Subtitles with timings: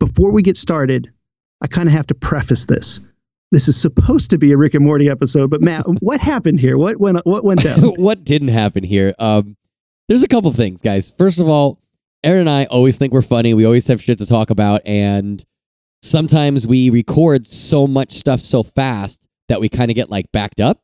[0.00, 1.12] before we get started,
[1.60, 3.00] I kind of have to preface this.
[3.52, 6.76] This is supposed to be a Rick and Morty episode, but Matt, what happened here?
[6.76, 7.80] What went what went down?
[7.96, 9.14] what didn't happen here?
[9.20, 9.56] Um,
[10.08, 11.14] there's a couple things, guys.
[11.16, 11.78] First of all,
[12.24, 13.54] Aaron and I always think we're funny.
[13.54, 15.44] We always have shit to talk about, and
[16.02, 20.60] sometimes we record so much stuff so fast that we kind of get like backed
[20.60, 20.80] up.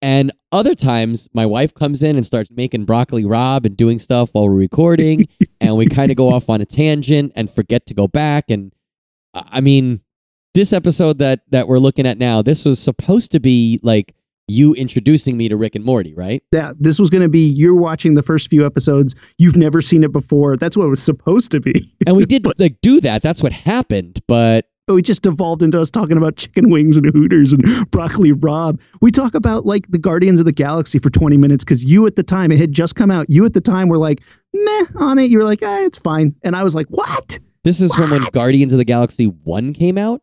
[0.00, 4.30] And other times, my wife comes in and starts making broccoli rabe and doing stuff
[4.32, 5.26] while we're recording,
[5.60, 8.50] and we kind of go off on a tangent and forget to go back.
[8.50, 8.72] And
[9.34, 10.00] I mean,
[10.54, 14.14] this episode that that we're looking at now, this was supposed to be like
[14.48, 16.42] you introducing me to Rick and Morty, right?
[16.52, 19.14] Yeah, this was going to be you're watching the first few episodes.
[19.36, 20.56] You've never seen it before.
[20.56, 21.74] That's what it was supposed to be.
[22.06, 23.22] And we did like do that.
[23.22, 24.20] That's what happened.
[24.26, 28.32] But but we just devolved into us talking about chicken wings and Hooters and broccoli
[28.32, 32.06] rabe We talk about like the Guardians of the Galaxy for 20 minutes because you
[32.06, 33.28] at the time, it had just come out.
[33.28, 34.22] You at the time were like,
[34.54, 35.30] meh on it.
[35.30, 36.34] You were like, ah, it's fine.
[36.42, 37.38] And I was like, what?
[37.64, 40.22] this is from when Guardians of the Galaxy 1 came out?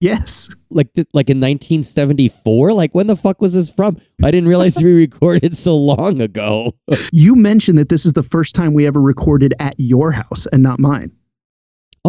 [0.00, 0.48] Yes.
[0.70, 2.72] Like th- like in 1974?
[2.72, 4.00] Like when the fuck was this from?
[4.24, 6.72] I didn't realize we recorded so long ago.
[7.12, 10.62] You mentioned that this is the first time we ever recorded at your house and
[10.62, 11.12] not mine.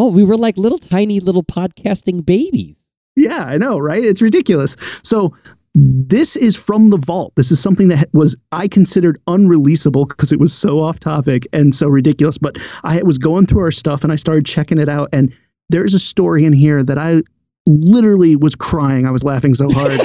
[0.01, 2.87] Oh, we were like little tiny little podcasting babies.
[3.17, 4.01] Yeah, I know, right?
[4.01, 4.77] It's ridiculous.
[5.03, 5.35] So
[5.73, 7.33] this is from the vault.
[7.35, 11.75] This is something that was I considered unreleasable because it was so off topic and
[11.75, 12.37] so ridiculous.
[12.37, 15.35] But I was going through our stuff and I started checking it out, and
[15.67, 17.21] there's a story in here that I
[17.65, 19.05] literally was crying.
[19.05, 19.99] I was laughing so hard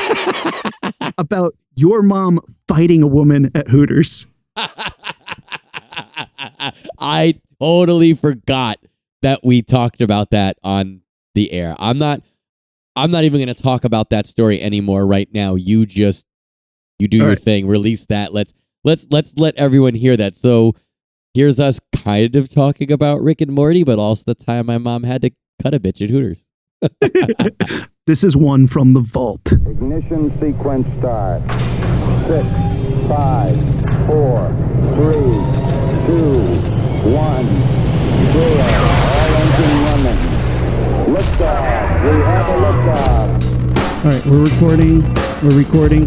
[1.19, 4.27] about your mom fighting a woman at Hooters.
[6.99, 8.81] I totally forgot
[9.25, 11.01] that we talked about that on
[11.35, 11.75] the air.
[11.79, 12.21] I'm not
[12.97, 15.57] I'm not even going to talk about that story anymore right now.
[15.57, 16.27] You just
[16.99, 17.39] you do All your right.
[17.39, 18.33] thing, release that.
[18.33, 20.37] Let's let's let's let everyone hear that.
[20.37, 20.75] So
[21.33, 25.03] here's us kind of talking about Rick and Morty, but also the time my mom
[25.03, 25.31] had to
[25.63, 26.47] cut a bitch at Hooters.
[28.07, 29.51] This is one from the vault.
[29.51, 31.41] Ignition sequence start.
[32.29, 32.47] Six,
[33.09, 33.57] five,
[34.07, 34.51] four,
[34.93, 35.33] three,
[36.05, 36.43] two,
[37.11, 37.47] one,
[38.35, 39.14] zero.
[39.55, 40.19] All engine running.
[41.15, 42.03] Liftoff.
[42.03, 43.29] We have a liftoff.
[44.05, 45.01] All right, we're recording.
[45.43, 46.07] We're recording.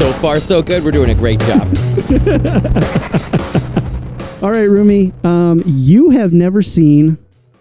[0.00, 0.82] So far so good.
[0.82, 1.62] We're doing a great job.
[4.42, 7.18] All right, Rumi, um, you have never seen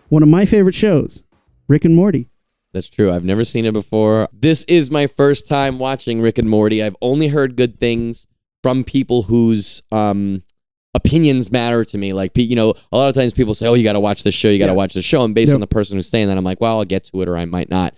[0.10, 1.22] one of my favorite shows,
[1.68, 2.30] Rick and Morty.
[2.74, 3.12] That's true.
[3.12, 4.30] I've never seen it before.
[4.34, 6.84] This is my first time watching Rick and Morty.
[6.84, 8.26] I've only heard good things
[8.64, 10.42] from people whose um,
[10.94, 12.14] opinions matter to me.
[12.14, 14.34] Like, you know, a lot of times people say, "Oh, you got to watch this
[14.36, 14.50] show.
[14.50, 14.78] You got to Yeah.
[14.78, 15.56] watch this show." And based Yep.
[15.56, 17.46] on the person who's saying that, I'm like, "Well, I'll get to it, or I
[17.46, 17.94] might not."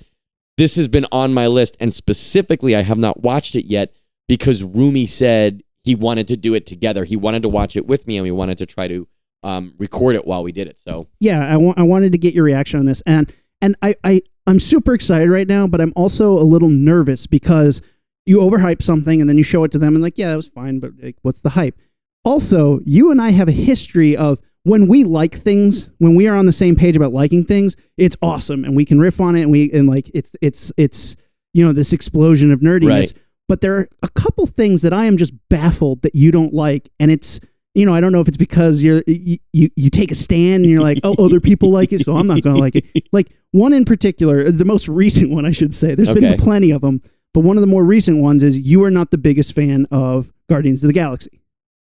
[0.57, 3.93] This has been on my list, and specifically, I have not watched it yet
[4.27, 7.05] because Rumi said he wanted to do it together.
[7.05, 9.07] He wanted to watch it with me, and we wanted to try to
[9.41, 10.77] um, record it while we did it.
[10.77, 13.95] So yeah, I wa- I wanted to get your reaction on this, and and I,
[14.03, 17.81] I I'm super excited right now, but I'm also a little nervous because
[18.25, 20.47] you overhype something and then you show it to them and like, yeah, it was
[20.49, 21.79] fine, but like, what's the hype?
[22.25, 26.35] Also, you and I have a history of when we like things, when we are
[26.35, 29.43] on the same page about liking things, it's awesome, and we can riff on it,
[29.43, 31.15] and we and like it's it's it's
[31.53, 32.89] you know this explosion of nerdiness.
[32.89, 33.13] Right.
[33.47, 36.89] But there are a couple things that I am just baffled that you don't like,
[36.99, 37.39] and it's
[37.73, 40.63] you know I don't know if it's because you're you you, you take a stand
[40.65, 42.85] and you're like oh other people like it, so I'm not going to like it.
[43.13, 45.95] Like one in particular, the most recent one I should say.
[45.95, 46.19] There's Okay.
[46.19, 46.99] been plenty of them,
[47.33, 50.31] but one of the more recent ones is you are not the biggest fan of
[50.49, 51.41] Guardians of the Galaxy.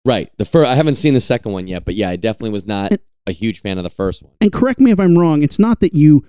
[0.07, 0.31] Right.
[0.39, 2.93] The first, I haven't seen the second one yet, but yeah, I definitely was not
[2.93, 4.33] And- a huge fan of the first one.
[4.41, 5.43] And correct me if I'm wrong.
[5.43, 6.25] It's not that you,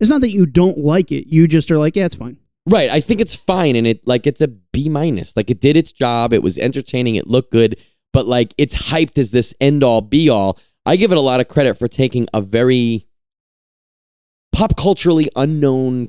[0.00, 1.28] it's not that you don't like it.
[1.28, 2.38] You just are like, yeah, it's fine.
[2.68, 2.90] Right.
[2.90, 5.36] I think it's fine, and it like it's a B minus.
[5.36, 6.32] Like it did its job.
[6.32, 7.14] It was entertaining.
[7.14, 7.76] It looked good,
[8.12, 10.58] but like it's hyped as this end all be all.
[10.84, 13.06] I give it a lot of credit for taking a very
[14.52, 16.08] pop culturally unknown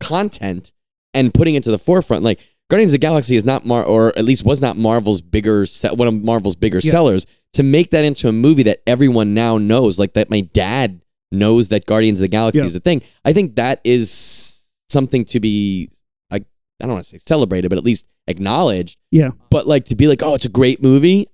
[0.00, 0.72] content
[1.12, 2.22] and putting it to the forefront.
[2.22, 5.64] Like Guardians of the Galaxy is not Mar, or at least was not Marvel's bigger,
[5.64, 6.90] se- one of Marvel's bigger Yeah.
[6.90, 7.26] sellers.
[7.54, 11.00] To make that into a movie that everyone now knows, like that, my dad
[11.32, 12.66] knows that Guardians of the Galaxy Yeah.
[12.66, 13.02] is a thing.
[13.24, 15.88] I think that is something to be,
[16.30, 16.44] like,
[16.80, 18.98] I don't want to say celebrated, but at least acknowledged.
[19.10, 19.30] Yeah.
[19.50, 21.26] But like to be like, oh, it's a great movie.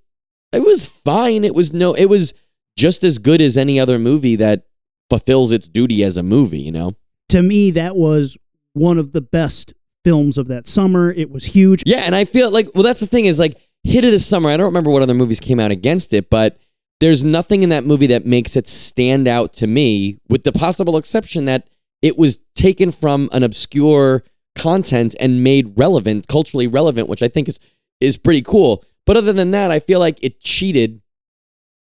[0.52, 1.42] It was fine.
[1.44, 2.32] It was no, it was
[2.76, 4.66] just as good as any other movie that
[5.10, 6.60] fulfills its duty as a movie.
[6.60, 6.92] You know.
[7.30, 8.36] To me, that was
[8.72, 9.74] one of the best
[10.04, 11.10] films of that summer.
[11.10, 11.82] It was huge.
[11.86, 14.50] Yeah, and I feel like well, that's the thing is like hit of the summer.
[14.50, 16.58] I don't remember what other movies came out against it, but
[17.00, 20.96] there's nothing in that movie that makes it stand out to me, with the possible
[20.96, 21.68] exception that
[22.02, 24.22] it was taken from an obscure
[24.54, 27.58] content and made relevant, culturally relevant, which I think is
[28.00, 28.84] is pretty cool.
[29.06, 31.00] But other than that, I feel like it cheated.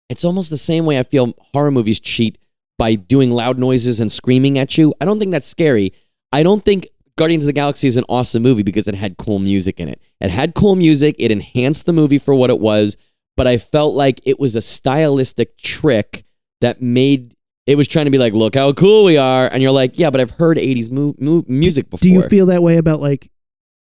[0.08, 2.38] It's almost the same way I feel horror movies cheat
[2.78, 4.92] by doing loud noises and screaming at you.
[5.00, 5.92] I don't think that's scary.
[6.32, 9.38] I don't think Guardians of the Galaxy is an awesome movie because it had cool
[9.38, 10.00] music in it.
[10.20, 12.96] It had cool music, it enhanced the movie for what it was,
[13.36, 16.24] but I felt like it was a stylistic trick
[16.60, 17.34] that made
[17.66, 19.48] it was trying to be like, look how cool we are.
[19.50, 22.02] And you're like, yeah, but I've heard 80s mu- mu- music before.
[22.02, 23.30] Do you feel that way about like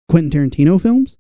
[0.09, 1.19] Quentin Tarantino films?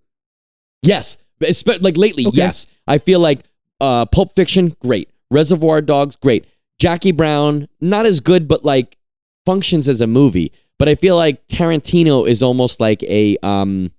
[0.83, 1.19] Yes.
[1.43, 2.37] Espe- Like lately, Okay.
[2.39, 2.67] yes.
[2.87, 3.41] I feel like
[3.81, 5.11] uh, Pulp Fiction, great.
[5.31, 6.47] Reservoir Dogs, great.
[6.79, 8.97] Jackie Brown, not as good, but like
[9.45, 10.51] functions as a movie.
[10.79, 13.93] But I feel like Tarantino is almost like a um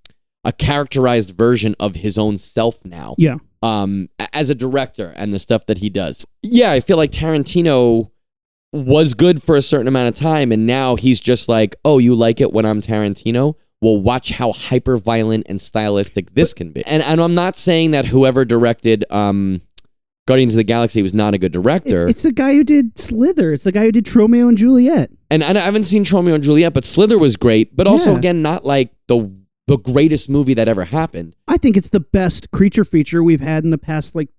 [0.44, 3.15] a characterized version of his own self now.
[3.18, 3.38] Yeah.
[3.62, 6.25] Um as a director and the stuff that he does.
[6.44, 8.12] Yeah, I feel like Tarantino
[8.74, 12.13] was good for a certain amount of time and now he's just like, "Oh, you
[12.13, 16.85] like it when I'm Tarantino?" Well, watch how hyper violent and stylistic this can be.
[16.85, 19.62] And and I'm not saying that whoever directed um
[20.27, 22.03] Guardians of the Galaxy was not a good director.
[22.03, 23.51] It's, it's the guy who did Slither.
[23.53, 25.09] It's the guy who did Tromeo and Juliet.
[25.31, 28.18] and I I haven't seen Tromeo and Juliet, but Slither was great, but also Yeah.
[28.19, 29.31] again not like the
[29.68, 31.35] the greatest movie that ever happened.
[31.47, 34.29] I think it's the best creature feature we've had in the past like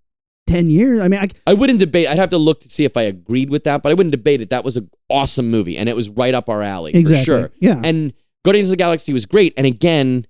[0.46, 1.00] ten years.
[1.02, 2.08] I mean, I, I wouldn't debate.
[2.08, 4.40] I'd have to look to see if I agreed with that, but I wouldn't debate
[4.40, 4.48] it.
[4.50, 7.18] That was an awesome movie, and it was right up our alley Exactly.
[7.34, 7.50] for sure.
[7.60, 7.80] Yeah.
[7.84, 8.12] And
[8.44, 10.26] Guardians of the Galaxy was great, and again,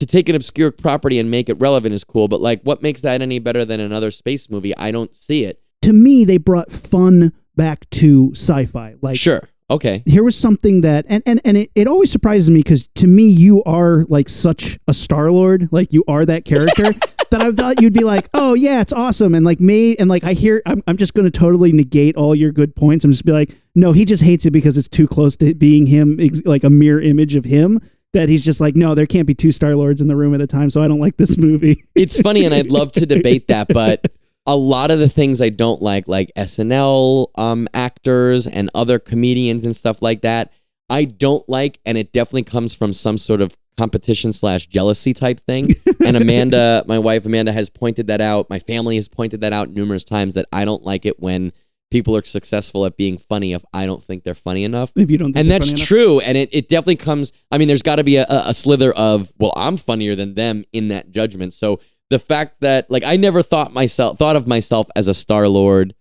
[0.00, 2.28] to take an obscure property and make it relevant is cool.
[2.28, 4.76] But like, what makes that any better than another space movie?
[4.76, 5.60] I don't see it.
[5.82, 8.94] to me, they brought fun back to sci-fi.
[9.02, 12.60] Like Sure, okay, here was something that and and, and it, it always surprises me
[12.60, 16.84] because to me you are like such a star lord like you are that character
[17.30, 20.24] that i thought you'd be like oh yeah it's awesome and like me and like
[20.24, 23.26] i hear i'm, I'm just going to totally negate all your good points i'm just
[23.26, 26.64] be like no he just hates it because it's too close to being him like
[26.64, 27.80] a mere image of him
[28.12, 30.40] that he's just like no there can't be two star lords in the room at
[30.40, 33.48] a time so i don't like this movie it's funny, and I'd love to debate
[33.48, 34.06] that, but
[34.46, 39.64] a lot of the things I don't like, like SNL um, actors and other comedians
[39.64, 40.52] and stuff like that,
[40.88, 45.40] I don't like, and it definitely comes from some sort of competition slash jealousy type
[45.40, 45.74] thing.
[46.06, 48.48] and Amanda, my wife Amanda, has pointed that out.
[48.48, 51.52] My family has pointed that out numerous times that I don't like it when
[51.90, 54.92] people are successful at being funny if I don't think they're funny enough.
[54.96, 55.88] If you don't think and that's funny enough.
[55.88, 58.92] true and it, it definitely comes i mean there's got to be a, a slither
[58.92, 61.54] of well i'm funnier than them in that judgment.
[61.54, 61.80] So
[62.10, 65.94] the fact that like i never thought myself thought of myself as a star lord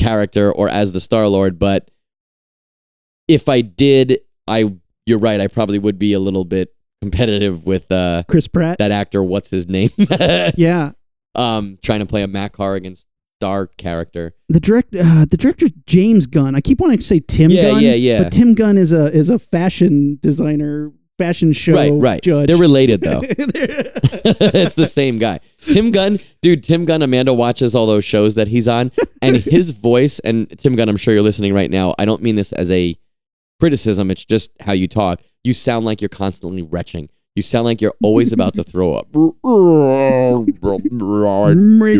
[0.00, 1.90] character or as the star lord but
[3.28, 4.18] if i did
[4.48, 4.74] i
[5.06, 8.78] you're right i probably would be a little bit competitive with uh chris pratt.
[8.78, 9.90] that actor what's his name?
[10.56, 10.92] Yeah.
[11.34, 12.94] Um trying to play a Mac matt Carrigan
[13.42, 16.54] star character the direct uh, the director James Gunn.
[16.54, 17.80] I keep wanting to say Tim Yeah, Gunn.
[17.82, 18.22] yeah, yeah.
[18.24, 22.46] But Tim Gunn is a is a fashion designer, fashion show right right judge.
[22.48, 25.40] they're related though it's the same guy.
[25.58, 29.70] Tim Gunn, dude, Tim Gunn, Amanda watches all those shows that he's on, and his
[29.70, 31.94] voice, and Tim Gunn, I'm sure you're listening right now.
[31.98, 32.94] I don't mean this as a
[33.60, 35.20] criticism, it's just how you talk.
[35.44, 37.08] You sound like you're constantly retching.
[37.34, 39.06] You sound like you're always about to throw up.
[39.14, 39.32] Make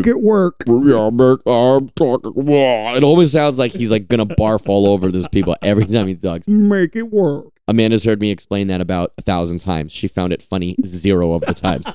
[0.07, 0.63] it work.
[0.67, 6.17] It always sounds like he's like gonna barf all over those people every time he
[6.17, 6.47] talks.
[6.49, 7.47] Make it work.
[7.67, 9.91] Amanda's heard me explain that about a thousand times.
[9.93, 11.87] She found it funny zero of the times.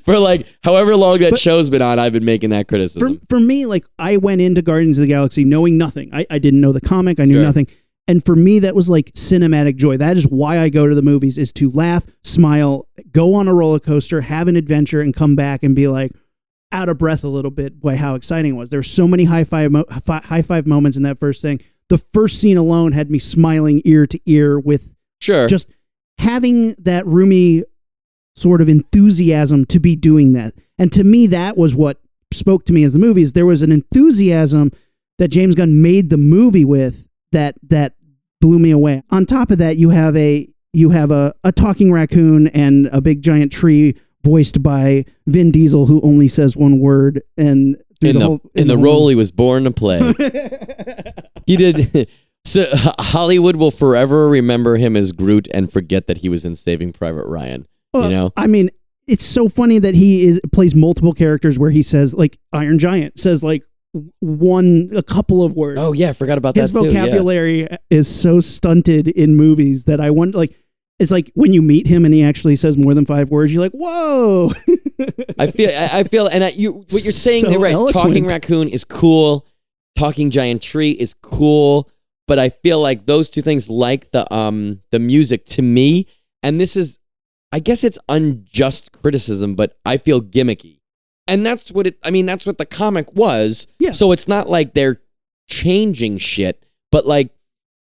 [0.04, 3.20] For like however long that But- show's been on, I've been making that For criticism.
[3.28, 6.10] for me, like I went into Guardians of the Galaxy knowing nothing.
[6.12, 7.20] I, I didn't know the comic.
[7.20, 7.42] I knew Sure.
[7.44, 7.68] nothing.
[8.06, 9.96] And for me, that was like cinematic joy.
[9.96, 13.54] That is why I go to the movies: is to laugh, smile, go on a
[13.54, 16.12] roller coaster, have an adventure, and come back and be like
[16.72, 18.70] out of breath a little bit by how exciting it was.
[18.72, 21.60] were so many high five mo- high five moments in that first thing.
[21.88, 25.46] The first scene alone had me smiling ear to ear with Sure.
[25.46, 25.68] just
[26.18, 27.62] having that roomy
[28.36, 30.54] sort of enthusiasm to be doing that.
[30.78, 32.00] And to me, that was what
[32.32, 33.32] spoke to me as the movies.
[33.32, 34.72] there was an enthusiasm
[35.18, 37.94] that James Gunn made the movie with that that
[38.40, 39.02] blew me away.
[39.10, 43.00] On top of that, you have a you have a, a talking raccoon and a
[43.00, 48.24] big giant tree voiced by Vin Diesel who only says one word and in the,
[48.26, 50.00] whole, in the whole- role he was born to play.
[51.46, 52.08] he did.
[52.46, 52.66] So
[52.98, 57.24] Hollywood will forever remember him as Groot and forget that he was in Saving Private
[57.26, 57.66] Ryan.
[57.94, 58.68] Well, you know, I mean,
[59.08, 63.18] it's so funny that he is plays multiple characters where he says like Iron Giant
[63.18, 63.62] says like
[64.20, 65.78] one a couple of words.
[65.80, 66.86] oh yeah, I forgot about His that too.
[66.86, 67.02] yeah.
[67.04, 70.54] vocabulary is so stunted in movies that I wonder like
[70.98, 73.62] it's like when you meet him and he actually says more than five words, you're
[73.62, 74.50] like, whoa.
[75.38, 77.72] I feel, I, I feel, and I, you, what you're saying, So they're right.
[77.72, 77.92] eloquent.
[77.94, 79.44] Talking raccoon is cool.
[79.96, 81.90] Talking giant tree is cool.
[82.28, 86.06] But I feel like those two things, like the um the music, to me,
[86.44, 87.00] and this is,
[87.52, 90.78] I guess it's unjust criticism, but I feel gimmicky,
[91.26, 91.98] and that's what it.
[92.02, 93.66] I mean, that's what the comic was.
[93.78, 93.92] Yeah.
[93.92, 95.00] So it's not like they're
[95.48, 97.30] changing shit, but like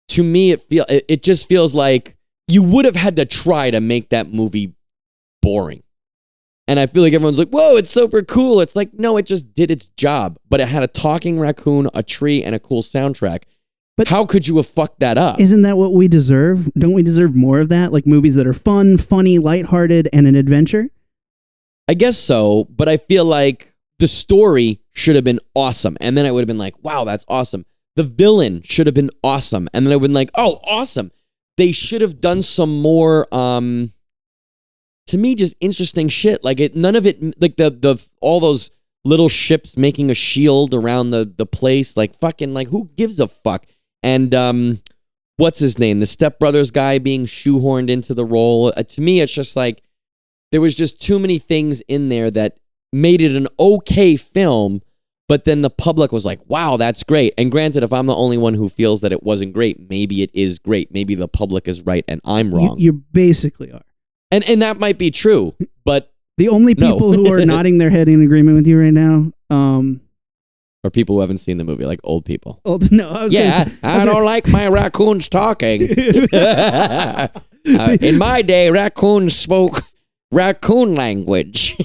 [0.08, 2.16] to me, it feel it, it just feels like
[2.48, 4.74] you would have had to try to make that movie
[5.40, 5.82] boring.
[6.68, 8.60] And I feel like everyone's like, whoa, it's super cool.
[8.60, 12.02] It's like, no, it just did its job, but it had a talking raccoon, a
[12.02, 13.42] tree, and a cool soundtrack.
[13.96, 15.40] But- how could you have fucked that up?
[15.40, 16.72] Isn't that what we deserve?
[16.74, 17.92] Don't we deserve more of that?
[17.92, 20.88] Like movies that are fun, funny, lighthearted, and an adventure?
[21.88, 25.96] I guess so, but I feel like the story should have been awesome.
[26.00, 27.64] And then I would have been like, wow, that's awesome.
[27.96, 29.68] The villain should have been awesome.
[29.74, 31.10] And then I would have been like, oh, awesome.
[31.56, 33.92] They should have done some more um
[35.06, 36.42] to me just interesting shit.
[36.42, 38.70] Like it none of it like the the all those
[39.04, 41.96] little ships making a shield around the the place.
[41.96, 43.66] Like fucking like who gives a fuck?
[44.02, 44.80] And um
[45.36, 46.00] what's his name?
[46.00, 48.72] The stepbrothers guy being shoehorned into the role.
[48.76, 49.82] Uh, to me, it's just like
[50.52, 52.56] there was just too many things in there that
[52.92, 54.80] made it an okay film
[55.28, 57.32] but then the public was like wow that's great.
[57.38, 60.30] And granted if i'm the only one who feels that it wasn't great maybe it
[60.34, 60.92] is great.
[60.92, 62.76] Maybe the public is right and i'm wrong.
[62.78, 63.82] you basically are.
[64.30, 65.54] and and that might be true
[65.84, 69.32] but The only people who are nodding their head in agreement with you right now,
[69.50, 70.00] um,
[70.84, 72.60] or people who haven't seen the movie like old people.
[72.64, 75.88] Old, no, I was yeah gonna say, i, was don't gonna- like my raccoons talking.
[77.64, 79.84] Uh, in my day raccoons spoke
[80.32, 81.76] raccoon language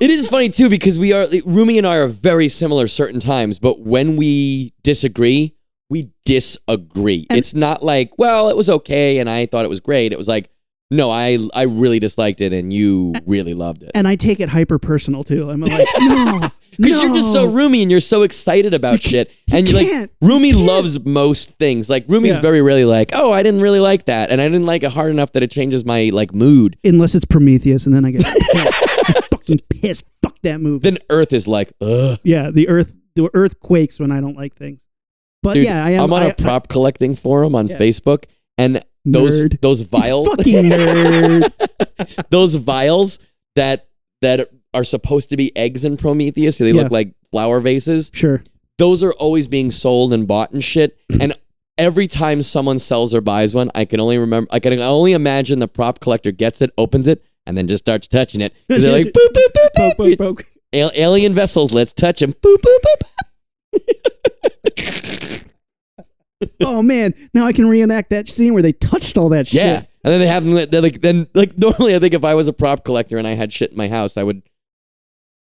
[0.00, 3.60] It is funny too because we are Rumi and I are very similar certain times,
[3.60, 5.54] but when we disagree,
[5.90, 7.26] we disagree.
[7.30, 10.10] And- it's not like, well, it was okay and I thought it was great.
[10.12, 10.50] It was like,
[10.90, 13.92] no, I I really disliked it and you really loved it.
[13.94, 15.48] and I take it hyper personal too.
[15.50, 19.30] I'm like, no, Because you're just so Rumi and you're so excited about shit.
[19.52, 20.10] And you you're like.
[20.20, 21.90] Rumi You loves most things.
[21.90, 22.42] Like Rumi's Yeah.
[22.42, 24.30] very rarely like, oh, I didn't really like that.
[24.30, 26.76] And I didn't like it hard enough that it changes my like mood.
[26.84, 29.28] unless it's Prometheus, and then I get pissed.
[29.30, 30.04] Fucking pissed.
[30.22, 30.88] Fuck that movie.
[30.88, 32.18] Then Earth is like, ugh.
[32.24, 34.86] yeah, the earth, the earth quakes when I don't like things.
[35.42, 36.02] But Dude, yeah, I am.
[36.04, 37.76] I'm on I- a prop collecting forum on Yeah.
[37.78, 38.24] Facebook,
[38.56, 39.60] and those Nerd.
[39.60, 42.28] those vials, fucking nerd.
[42.30, 43.18] those vials
[43.56, 43.88] that
[44.22, 46.82] that are supposed to be eggs in Prometheus, they Yeah.
[46.82, 48.10] look like flower vases.
[48.14, 48.42] Sure.
[48.78, 50.96] Those are always being sold and bought and shit.
[51.20, 51.34] And
[51.78, 55.58] every time someone sells or buys one, I can only remember, I can only imagine
[55.58, 58.52] the prop collector gets it, opens it, and then just starts touching it.
[58.68, 59.96] 'Cause they're like, boop, boop, boop, boop.
[59.96, 60.44] poke, poke.
[60.74, 62.32] Al- alien vessels, let's touch them.
[62.32, 63.02] Boop, boop, boop.
[66.60, 69.62] Oh man, now I can reenact that scene where they touched all that shit.
[69.62, 70.54] Yeah, and then they have them.
[70.70, 73.32] They're like then like normally, I think if I was a prop collector and I
[73.34, 74.42] had shit in my house, I would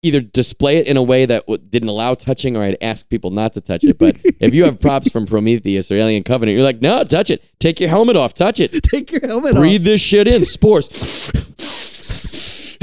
[0.05, 3.31] either display it in a way that w- didn't allow touching, or I'd ask people
[3.31, 3.97] not to touch it.
[3.97, 7.43] But if you have props from Prometheus or Alien Covenant, you're like, no, touch it.
[7.59, 8.33] Take your helmet off.
[8.33, 8.71] Touch it.
[8.83, 9.57] Take your helmet off.
[9.57, 10.45] Breathe this shit in.
[10.45, 11.31] Spores.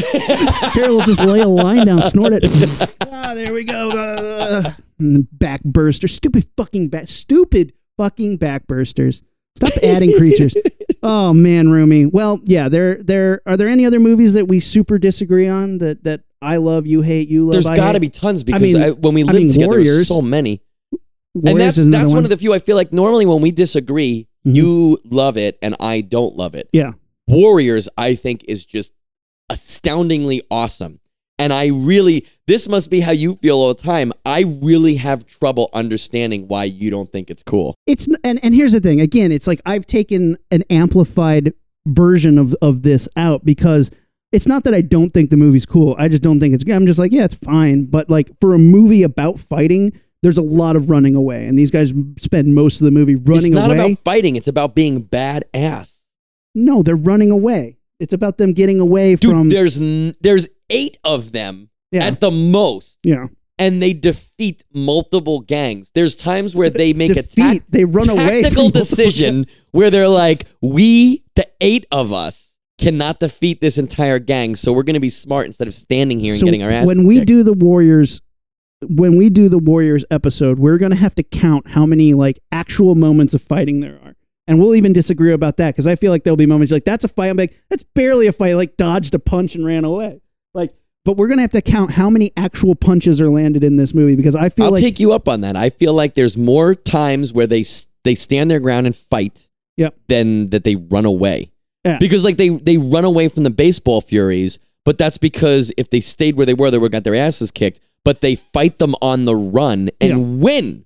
[0.75, 2.97] Here, we'll just lay a line down, snort it.
[3.12, 3.91] ah, there we go.
[3.91, 6.09] Uh, back burster.
[6.09, 7.09] Stupid fucking back.
[7.09, 9.23] Stupid fucking back bursters.
[9.55, 10.57] Stop adding creatures.
[11.02, 12.07] Oh man, Rumi.
[12.07, 12.69] Well, yeah.
[12.69, 13.43] There, there.
[13.47, 17.00] Are there any other movies that we super disagree on that that I love, you
[17.02, 17.52] hate, you love?
[17.52, 19.87] There's I got to be tons because mean- I when we I mean, together, there's
[19.88, 20.08] Warriors.
[20.08, 20.61] so many.
[21.34, 22.25] Warriors and that's that's one.
[22.25, 24.56] of the few I feel like normally when we disagree, Mhm.
[24.56, 26.68] you love it and I don't love it.
[26.72, 26.92] Yeah.
[27.28, 28.92] Warriors, I think, is just
[29.49, 30.99] astoundingly awesome.
[31.38, 34.12] And I really, this must be how you feel all the time.
[34.25, 37.75] I really have trouble understanding why you don't think it's cool.
[37.87, 41.52] it's and and here's the thing again it's like i've taken an amplified
[41.87, 43.90] version of of this out because
[44.32, 45.94] it's not that i don't think the movie's cool.
[45.98, 46.74] I just don't think it's good.
[46.74, 47.84] I'm just like yeah it's fine.
[47.84, 51.46] But like for a movie about fighting there's a lot of running away.
[51.46, 53.92] And these guys spend most of the movie running it's not away.
[53.92, 56.04] about fighting, it's about being badass.
[56.54, 57.78] no they're running away.
[58.00, 62.04] It's about them getting away Dude, from there's n- there's eight of them yeah.
[62.06, 63.26] at the most, yeah.
[63.58, 65.92] And they defeat multiple gangs.
[65.94, 67.62] There's times where they make a defeat?
[67.68, 72.51] they run away tactical decision where they're like, we, the eight of us,
[72.82, 76.30] cannot defeat this entire gang, so we're going to be smart instead of standing here
[76.32, 76.86] and So getting our ass.
[76.86, 77.28] when we kicked.
[77.28, 78.20] do the warriors
[78.88, 82.40] when we do the warriors episode we're going to have to count how many like
[82.50, 84.16] actual moments of fighting there are
[84.48, 87.04] and we'll even disagree about that because i feel like there'll be moments like that's
[87.04, 90.20] a fight i'm like that's barely a fight like dodged a punch and ran away
[90.52, 90.74] like
[91.04, 93.94] but we're going to have to count how many actual punches are landed in this
[93.94, 95.54] movie because i feel like I'll like take you up on that.
[95.54, 97.62] I feel like there's more times where they
[98.02, 99.94] they stand their ground and fight Yep.
[100.08, 101.51] than that they run away.
[101.84, 101.98] Yeah.
[101.98, 106.00] Because like they they run away from the baseball furies, but that's because if they
[106.00, 107.80] stayed where they were, they would have got their asses kicked.
[108.04, 110.16] But they fight them on the run and Yeah.
[110.18, 110.84] win.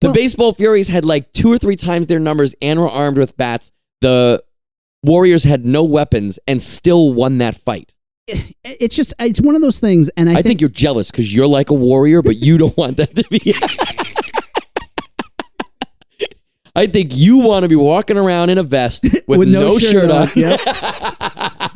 [0.00, 3.18] The Well- baseball furies had like two or three times their numbers and were armed
[3.18, 3.72] with bats.
[4.00, 4.42] The
[5.04, 7.94] Warriors had no weapons and still won that fight.
[8.28, 10.70] Eh, eh, it's just it's one of those things, and I, I think, think you're
[10.70, 13.38] jealous because you're like a warrior, but you don't want that to be.
[16.76, 20.28] I think you want to be walking around in a vest with, no, shirt, on.
[20.36, 20.60] Yep.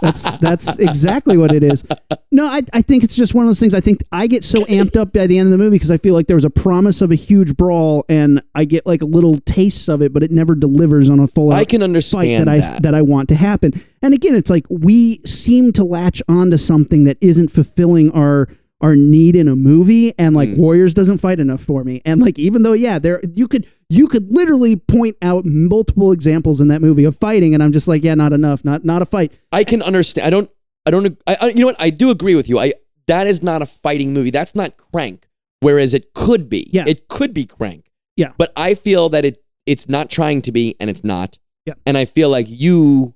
[0.01, 1.85] that's that's exactly what it is.
[2.31, 3.75] No, I, I think it's just one of those things.
[3.75, 5.97] I think I get so amped up by the end of the movie because I
[5.97, 9.07] feel like there was a promise of a huge brawl, and I get like a
[9.07, 11.51] little tastes of it, but it never delivers on a full.
[11.51, 12.83] I can fight understand that I that.
[12.83, 13.73] that I want to happen.
[14.03, 18.49] And again, it's like we seem to latch onto something that isn't fulfilling our
[18.81, 20.57] our need in a movie and like Mm.
[20.57, 22.01] Warriors doesn't fight enough for me.
[22.05, 26.61] And like even though yeah, there you could you could literally point out multiple examples
[26.61, 29.07] in that movie of fighting and I'm just like yeah, not enough, not not a
[29.07, 29.33] fight.
[29.53, 30.27] I can understand.
[30.27, 30.51] I don't.
[30.87, 31.23] I don't.
[31.27, 31.77] I, I, you know what?
[31.79, 32.59] I do agree with you.
[32.59, 32.73] I
[33.07, 34.31] that is not a fighting movie.
[34.31, 35.29] That's not Crank.
[35.61, 36.71] Whereas it could be.
[36.73, 36.85] Yeah.
[36.87, 37.91] It could be Crank.
[38.17, 38.33] Yeah.
[38.39, 41.39] But I feel that it it's not trying to be, and it's not.
[41.67, 41.75] Yeah.
[41.85, 43.15] And I feel like you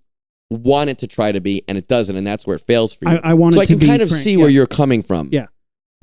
[0.51, 3.09] want it to try to be, and it doesn't, and that's where it fails for
[3.09, 3.17] you.
[3.17, 4.39] I, I want so I to can kind of Crank, see yeah.
[4.39, 5.31] where you're coming from.
[5.33, 5.47] Yeah.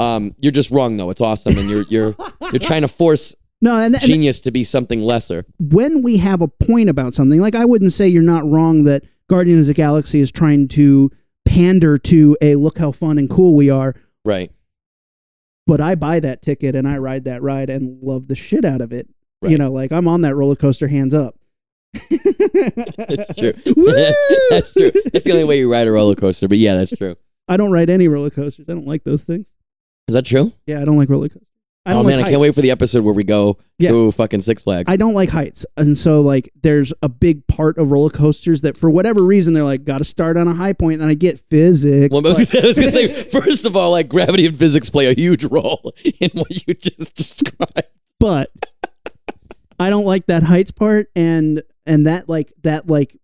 [0.01, 1.10] Um, you're just wrong though.
[1.12, 2.15] It's awesome, and you're you're
[2.51, 5.46] you're trying to force No, and, and genius to be something lesser.
[5.60, 9.03] when we have a point about something, like I wouldn't say you're not wrong that
[9.29, 11.12] Guardians of the Galaxy is trying to
[11.46, 13.93] pander to a look how fun and cool we are,
[14.25, 14.51] Right.
[15.67, 18.81] but I buy that ticket and I ride that ride and love the shit out
[18.81, 19.08] of it.
[19.43, 21.36] You know, like I'm on that roller coaster hands up.
[22.10, 23.53] That's true.
[24.50, 24.91] That's true.
[25.12, 26.48] That's the only way you ride a roller coaster.
[26.48, 27.15] But yeah, that's true.
[27.48, 28.67] I don't ride any roller coasters.
[28.70, 29.53] I don't like those things.
[30.08, 30.51] Is that true?
[30.65, 31.48] Yeah, I don't like roller coasters.
[31.84, 33.89] I don't oh like man, I can't wait for the episode where we go Yeah.
[33.89, 34.88] to fucking Six Flags.
[34.88, 35.65] I don't like heights.
[35.77, 39.63] And so like there's a big part of roller coasters that for whatever reason they're
[39.63, 42.12] like gotta start on a high point and I get physics.
[42.13, 44.55] well, I was, but- gonna, I was gonna say, first of all, like gravity and
[44.55, 47.89] physics play a huge role in what you just described.
[48.20, 48.51] but
[49.79, 53.17] I don't like that heights part and and that like that like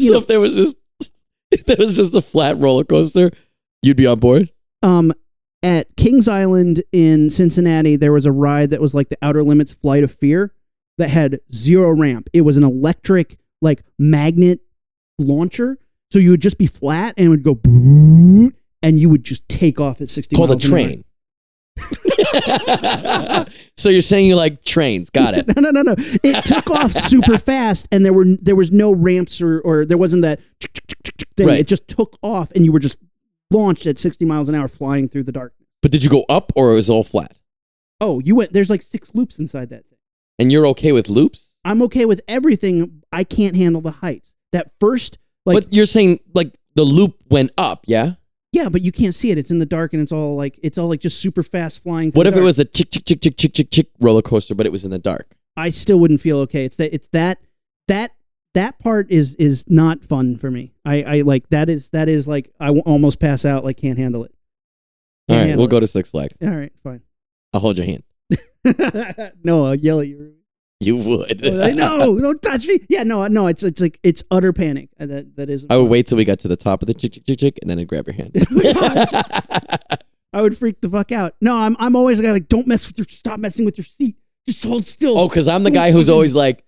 [0.00, 0.76] so know- if there was just
[1.52, 3.30] if there was just a flat roller coaster,
[3.82, 4.50] you'd be on board.
[4.82, 5.12] um
[5.62, 9.72] at Kings Island in Cincinnati there was a ride that was like the Outer Limits
[9.72, 10.52] Flight of Fear
[10.98, 12.28] that had zero ramp.
[12.32, 14.60] It was an electric like magnet
[15.18, 15.78] launcher.
[16.10, 17.58] So you would just be flat and it would go
[18.82, 20.82] and you would just take off at 60 Called a miles an hour.
[20.84, 21.04] train.
[23.76, 25.10] so you're saying you like trains?
[25.10, 25.46] Got it.
[25.56, 25.94] No, no, no, no.
[26.22, 29.98] It took off super fast, and there were there was no ramps or or there
[29.98, 30.40] wasn't that
[31.36, 31.46] thing.
[31.46, 31.60] Right.
[31.60, 32.98] It just took off, and you were just
[33.50, 35.54] launched at sixty miles an hour, flying through the dark.
[35.82, 37.36] But did you go up or it was all flat?
[38.00, 38.52] Oh, you went.
[38.52, 39.98] There's like six loops inside that thing.
[40.38, 41.54] And you're okay with loops?
[41.64, 43.02] I'm okay with everything.
[43.12, 44.34] I can't handle the heights.
[44.52, 48.12] That first, like, but you're saying like the loop went up, yeah?
[48.52, 49.38] yeah, but you can't see it.
[49.38, 52.10] It's in the dark, and it's all like it's all like just super fast flying.
[52.12, 54.66] What if it was a tick tick tick tick tick tick chick roller coaster, but
[54.66, 55.34] it was in the dark?
[55.56, 56.64] I still wouldn't feel okay.
[56.64, 56.94] It's that.
[56.94, 57.38] It's that.
[57.88, 58.12] That.
[58.54, 60.72] That part is is not fun for me.
[60.84, 63.62] I, I like that is that is like I w- almost pass out.
[63.62, 64.34] Like can't handle it.
[65.30, 66.36] All right, we'll go to Six Flags.
[66.42, 67.02] All right, fine.
[67.52, 68.02] I'll hold your hand.
[69.44, 70.34] no, I'll yell at you.
[70.82, 71.42] You would.
[71.42, 72.78] Like, no, don't touch me.
[72.88, 73.48] Yeah, no, no.
[73.48, 74.88] It's it's like it's utter panic.
[74.98, 75.66] Uh, That that is.
[75.68, 77.58] I would wait till we got to the top of the chick chick chick chick,
[77.60, 78.32] and then I'd grab your hand.
[80.32, 81.34] I would freak the fuck out.
[81.40, 83.84] No, I'm I'm always the guy like don't mess with your stop messing with your
[83.84, 84.16] seat.
[84.46, 85.18] Just hold still.
[85.18, 86.64] oh, because I'm the guy who's always like, "Does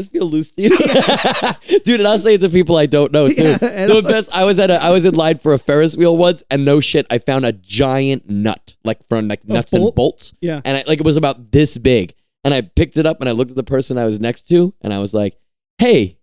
[0.00, 0.70] this feel loose to you,
[1.84, 3.42] dude?" And I'll say it to people I don't know too.
[3.42, 4.34] Yeah, the best.
[4.34, 4.82] I was at a.
[4.82, 7.52] I was in line for a Ferris wheel once, and no shit, I found a
[7.52, 10.34] giant nut, like from like nuts and bolts.
[10.40, 10.60] Yeah.
[10.64, 13.32] and I, like it was about this big, and I picked it up and I
[13.32, 15.36] looked at the person I was next to, and I was like,
[15.78, 16.16] "Hey."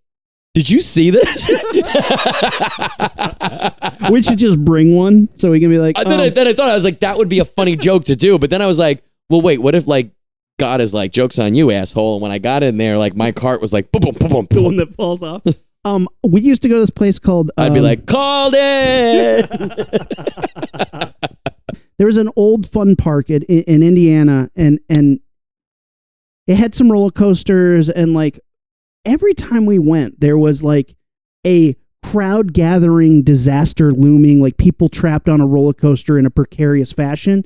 [0.54, 1.48] Did you see this?
[4.10, 6.00] we should just bring one so we can be like.
[6.00, 7.76] And then, I, um, then I thought I was like, that would be a funny
[7.76, 8.40] joke to do.
[8.40, 10.12] But then I was like, well, wait, what if like
[10.60, 12.15] God is like jokes on you, asshole?
[12.15, 14.48] And when I got in there, like my cart was like, boom, boom, boom, boom,
[14.50, 14.63] the boom.
[14.63, 15.43] one that falls off.
[15.86, 17.50] Um, we used to go to this place called.
[17.58, 19.50] I'd be um, like, called it.
[21.98, 25.22] there was an old fun park in, in Indiana, and and
[26.46, 28.38] it had some roller coasters, and like
[29.06, 30.98] every time we went, there was like
[31.46, 36.91] a crowd gathering disaster looming, like people trapped on a roller coaster in a precarious
[36.91, 37.43] fashion.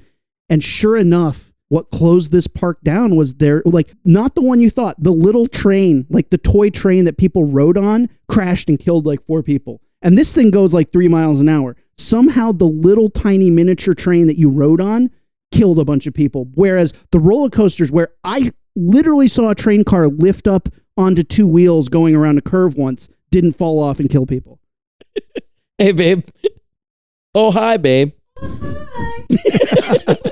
[0.50, 4.70] And sure enough, what closed this park down was there, like not the one you
[4.70, 9.06] thought, the little train, like the toy train that people rode on, crashed and killed
[9.06, 9.82] like four people.
[10.02, 11.78] And this thing goes like three miles an hour.
[11.98, 15.12] Somehow, the little tiny miniature train that you rode on
[15.54, 16.50] killed a bunch of people.
[16.56, 21.48] Whereas the roller coasters, where I literally saw a train car lift up onto two
[21.48, 24.60] wheels going around a curve once, didn't fall off and kill people.
[25.78, 26.28] hey, babe.
[27.34, 28.12] Oh, hi, babe.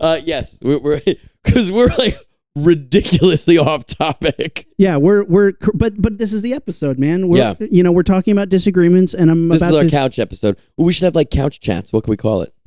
[0.00, 1.00] uh, yes, we're we're
[1.44, 2.16] because we're like
[2.54, 4.66] ridiculously off topic.
[4.78, 7.28] Yeah, we're we're but but this is the episode, man.
[7.28, 7.54] We're, Yeah.
[7.70, 10.58] you know we're talking about disagreements, and I'm This is about our to, couch episode.
[10.76, 11.92] We should have like couch chats.
[11.92, 12.52] What can we call it?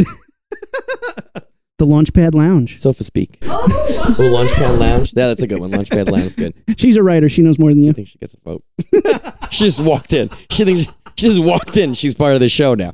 [1.78, 2.78] the Launchpad Lounge.
[2.78, 3.38] Sofa speak.
[3.44, 3.65] Oh,
[4.20, 5.13] Launchpad Lounge.
[5.15, 5.72] Yeah, that's a good one.
[5.72, 6.54] Launchpad Lounge is good.
[6.78, 7.89] She's a writer; she knows more than you.
[7.89, 8.63] I think she gets a vote.
[9.52, 10.30] she just walked in.
[10.52, 10.82] She thinks
[11.15, 11.94] she just walked in.
[11.94, 12.94] She's part of the show now.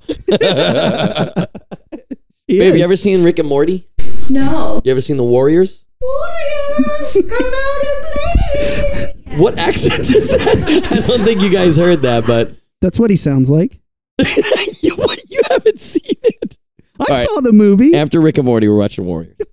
[2.47, 2.77] She Babe, is.
[2.77, 3.87] you ever seen Rick and Morty?
[4.29, 4.81] No.
[4.83, 5.85] You ever seen The Warriors?
[6.01, 9.37] Warriors, come out and play.
[9.37, 10.87] What accent is that?
[10.91, 13.79] I don't think you guys heard that, but That's what he sounds like.
[14.81, 16.57] you, what, you haven't seen it.
[16.99, 17.27] I right.
[17.27, 17.93] saw the movie.
[17.95, 19.35] After Rick and Morty, we're watching Warriors.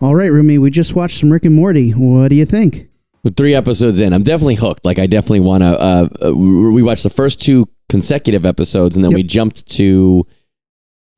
[0.00, 1.90] All right, Rumi, we just watched some Rick and Morty.
[1.90, 2.89] What do you think?
[3.22, 4.84] With three episodes in, I'm definitely hooked.
[4.84, 5.78] Like I definitely want to.
[5.78, 9.16] Uh, uh, we watched the first two consecutive episodes, and then Yep.
[9.16, 10.26] we jumped to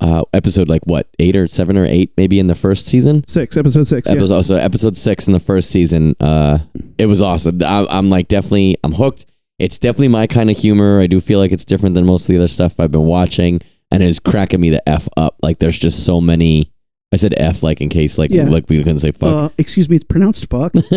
[0.01, 3.23] uh, episode like what eight or seven or eight, maybe in the first season.
[3.29, 4.09] Six, episode six.
[4.09, 4.17] yeah.
[4.17, 6.17] Episode, also episode six in the first season.
[6.19, 6.59] Uh,
[6.99, 7.63] it was awesome.
[7.63, 9.27] I, I'm like definitely, I'm hooked.
[9.61, 11.01] It's definitely my kind of humor.
[11.01, 13.61] I do feel like it's different than most of the other stuff I've been watching,
[13.93, 15.37] and it's cracking me the f up.
[15.41, 16.72] Like there's just so many.
[17.13, 18.45] I said f like in case like Yeah.
[18.49, 19.35] like we couldn't say fuck.
[19.35, 20.73] Uh, excuse me, it's pronounced fuck.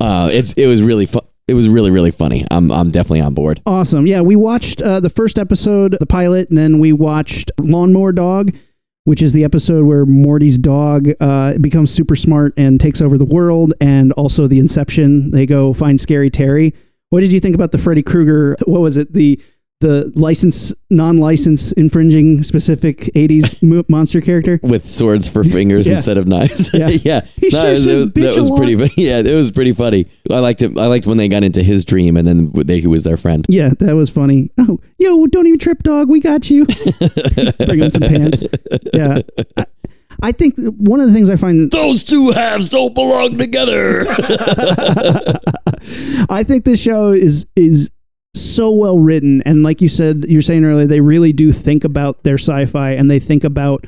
[0.00, 1.22] uh, it's it was really fun.
[1.46, 2.46] It was really really funny.
[2.50, 3.60] I'm I'm definitely on board.
[3.66, 4.06] awesome.
[4.06, 8.56] Yeah, we watched uh, the first episode, the pilot, and then we watched Lawnmower Dog,
[9.04, 13.26] which is the episode where Morty's dog uh, becomes super smart and takes over the
[13.26, 15.30] world, and also the Inception.
[15.32, 16.74] They go find Scary Terry.
[17.10, 18.56] What did you think about the Freddy Krueger?
[18.66, 19.12] What was it?
[19.12, 19.40] The
[19.84, 24.58] the license, non-license infringing specific '80s mo- monster character.
[24.62, 25.92] With swords for fingers Yeah.
[25.94, 26.70] instead of knives.
[26.74, 26.88] Yeah.
[26.88, 27.20] yeah.
[27.36, 28.56] He No, sure was- says it was- that was lot.
[28.58, 28.90] pretty.
[28.96, 30.06] Yeah, it was pretty funny.
[30.30, 30.76] I liked it.
[30.78, 33.44] I liked when they got into his dream and then they, he was their friend.
[33.48, 34.50] Yeah, that was funny.
[34.58, 36.08] Oh, yo, don't even trip, dog.
[36.08, 36.64] We got you.
[37.58, 38.42] Bring him some pants.
[38.94, 39.18] Yeah.
[39.58, 39.66] I,
[40.22, 44.06] I think one of the things I find, Those two halves don't belong together.
[46.30, 47.90] I think this show is is
[48.34, 52.24] so well written, and like you said, you're saying earlier, they really do think about
[52.24, 53.86] their sci-fi, and they think about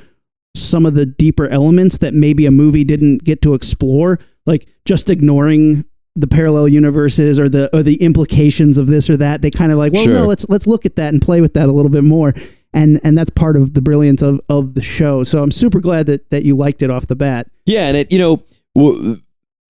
[0.54, 5.10] some of the deeper elements that maybe a movie didn't get to explore, like just
[5.10, 9.42] ignoring the parallel universes or the or the implications of this or that.
[9.42, 10.14] They kind of like, well, Sure.
[10.14, 12.32] no, let's let's look at that and play with that a little bit more.
[12.72, 15.24] And and that's part of the brilliance of, of the show.
[15.24, 17.48] So I'm super glad that that you liked it off the bat.
[17.66, 18.42] Yeah, and it you know,
[18.74, 19.20] w-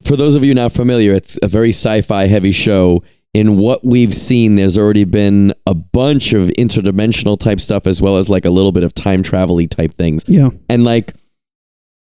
[0.05, 3.03] for those of you not familiar, it's a very sci-fi heavy show.
[3.37, 8.17] In what we've seen, there's already been a bunch of interdimensional type stuff, as well
[8.17, 10.25] as like a little bit of time travel type things.
[10.27, 10.49] Yeah.
[10.71, 11.13] And like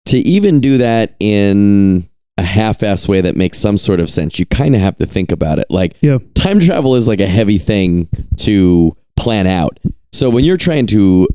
[0.05, 4.45] to even do that in a half-ass way that makes some sort of sense, you
[4.45, 5.65] kind of have to think about it.
[5.69, 6.19] Like Yeah.
[6.35, 9.77] time travel is like a heavy thing to plan out.
[10.13, 11.27] So when you're trying to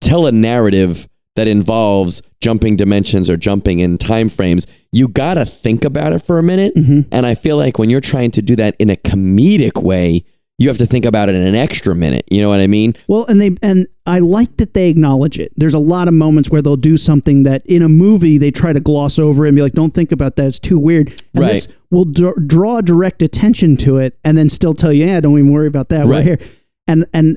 [0.00, 5.44] tell a narrative that involves jumping dimensions or jumping in time frames, you got to
[5.44, 6.74] think about it for a minute.
[6.76, 7.06] Mhm.
[7.10, 10.24] And I feel like when you're trying to do that in a comedic way,
[10.58, 12.24] you have to think about it in an extra minute.
[12.30, 12.94] You know what I mean?
[13.08, 15.50] Well, and they and I like that they acknowledge it.
[15.56, 18.72] There's a lot of moments where they'll do something that in a movie they try
[18.72, 21.54] to gloss over and be like, "Don't think about that; it's too weird." And Right.
[21.54, 25.36] this will dr- draw direct attention to it, and then still tell you, "Yeah, don't
[25.36, 26.04] even worry about that.
[26.06, 26.24] We're Right.
[26.24, 26.38] here."
[26.86, 27.36] And and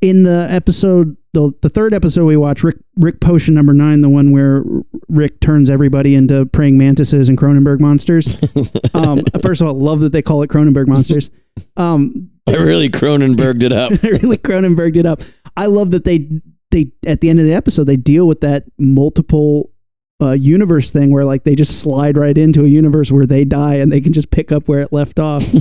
[0.00, 4.08] in the episode, the the third episode we watched, Rick Rick Potion number nine, the
[4.08, 4.64] one where
[5.08, 8.36] Rick turns everybody into praying mantises and Cronenberg monsters.
[8.94, 11.30] um, first of all, love that they call it Cronenberg monsters.
[11.76, 13.92] Um, I really Cronenberged it up.
[14.02, 15.20] I really Cronenberged it up.
[15.56, 16.28] I love that they
[16.70, 19.70] they at the end of the episode they deal with that multiple
[20.20, 23.76] uh, universe thing where like they just slide right into a universe where they die
[23.76, 25.42] and they can just pick up where it left off,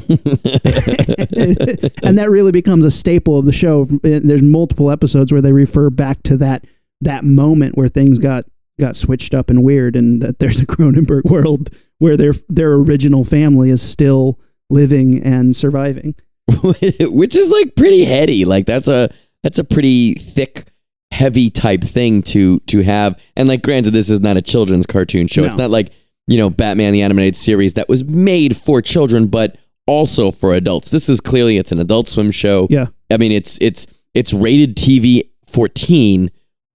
[2.04, 3.86] and that really becomes a staple of the show.
[3.86, 6.66] There's multiple episodes where they refer back to that
[7.02, 8.46] that moment where things got
[8.80, 13.24] got switched up and weird, and that there's a Cronenberg world where their their original
[13.24, 14.40] family is still
[14.70, 16.16] living and surviving.
[16.64, 18.46] which is like pretty heady.
[18.46, 19.10] Like that's a
[19.44, 20.66] that's a pretty thick,
[21.12, 23.22] heavy type thing to to have.
[23.36, 25.44] And like, granted, this is not a children's cartoon show.
[25.44, 25.92] It's not like
[26.28, 30.90] you know Batman the animated series that was made for children, but also for adults.
[30.90, 32.68] This is clearly it's an Adult Swim show.
[32.70, 32.88] Yeah.
[33.12, 36.30] I mean, it's it's it's rated TV 14,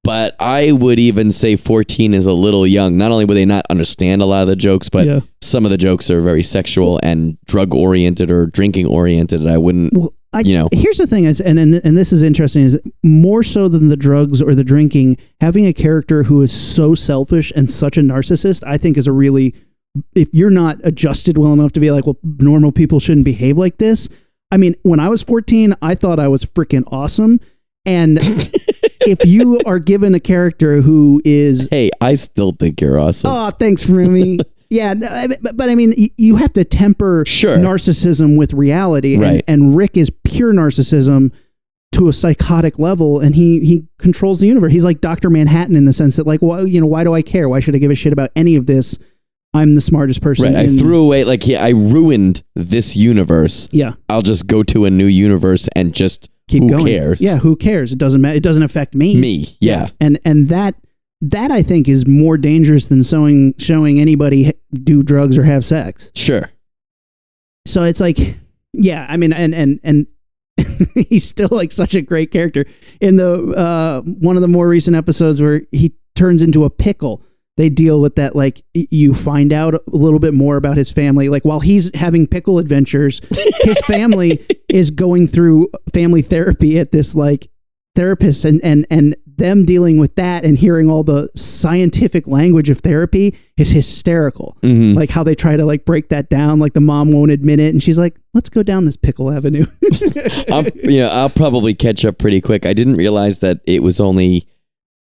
[0.05, 2.97] but I would even say 14 is a little young.
[2.97, 5.21] Not only would they not understand a lot of the jokes, but Yeah.
[5.43, 9.47] some of the jokes are very sexual and drug oriented or drinking oriented.
[9.47, 10.69] I wouldn't Well, I, You know.
[10.73, 13.97] here's the thing is, and, and and this is interesting is more so than the
[13.97, 18.63] drugs or the drinking, having a character who is so selfish and such a narcissist,
[18.67, 19.55] I think is a really
[20.15, 23.79] if you're not adjusted well enough to be like, well, normal people shouldn't behave like
[23.79, 24.09] this.
[24.51, 27.41] I mean, when I was 14, I thought I was freaking awesome.
[27.85, 33.31] And if you are given a character who is Hey, I still think you're awesome.
[33.33, 34.39] Oh, thanks, Rumi.
[34.73, 34.95] yeah,
[35.43, 37.57] but, but I mean, you have to temper Sure.
[37.57, 39.45] narcissism with reality, Right.
[39.47, 41.33] and, and Rick is pure narcissism
[41.93, 44.73] to a psychotic level, and he he controls the universe.
[44.73, 47.23] He's like Doctor Manhattan in the sense that, like, why you know, why do I
[47.23, 47.49] care?
[47.49, 48.99] Why should I give a shit about any of this?
[49.55, 50.55] I'm the smartest person.
[50.55, 50.65] right.
[50.65, 53.69] I threw away like yeah, I ruined this universe.
[53.71, 56.87] Yeah, I'll just go to a new universe and just keep who going.
[56.87, 57.21] cares?
[57.21, 57.93] Yeah, who cares?
[57.93, 58.37] It doesn't matter.
[58.39, 59.15] It doesn't affect me.
[59.21, 59.55] Me.
[59.61, 59.89] Yeah.
[60.01, 60.75] and and that
[61.23, 66.11] that I think is more dangerous than showing showing anybody do drugs or have sex.
[66.15, 66.51] Sure.
[67.67, 68.19] so it's like
[68.75, 70.07] yeah i mean and and and
[71.09, 72.65] he's still like such a great character
[73.01, 77.23] in the uh one of the more recent episodes where he turns into a pickle
[77.59, 81.29] they deal with that like you find out a little bit more about his family
[81.29, 83.21] like while he's having pickle adventures
[83.63, 87.49] his family is going through family therapy at this like
[87.95, 92.79] therapist and and and them dealing with that and hearing all the scientific language of
[92.79, 94.95] therapy is hysterical Mhm.
[94.95, 97.73] like how they try to like break that down like the mom won't admit it
[97.75, 99.67] and she's like let's go down this pickle avenue
[100.51, 102.65] I'm, you know, I'll probably catch up pretty quick.
[102.67, 104.47] I didn't realize that it was only,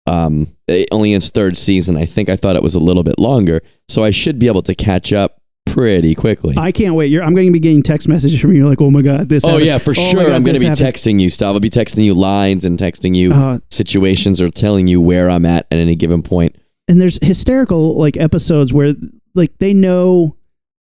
[0.07, 1.96] um, eh, only its third season.
[1.96, 4.62] I think I thought it was a little bit longer, so I should be able
[4.62, 6.55] to catch up pretty quickly.
[6.59, 8.90] i can't wait You're, i'm going to be getting text messages from you like oh
[8.90, 9.66] my god this oh happened.
[9.66, 10.25] yeah, for Oh sure.
[10.25, 11.55] God, I'm going to be happened." texting you stuff.
[11.55, 15.46] I'll be texting you lines and texting you Uh, situations or telling you where I'm
[15.46, 16.57] at at any given point.
[16.88, 18.92] and there's hysterical like episodes where
[19.35, 20.37] like they know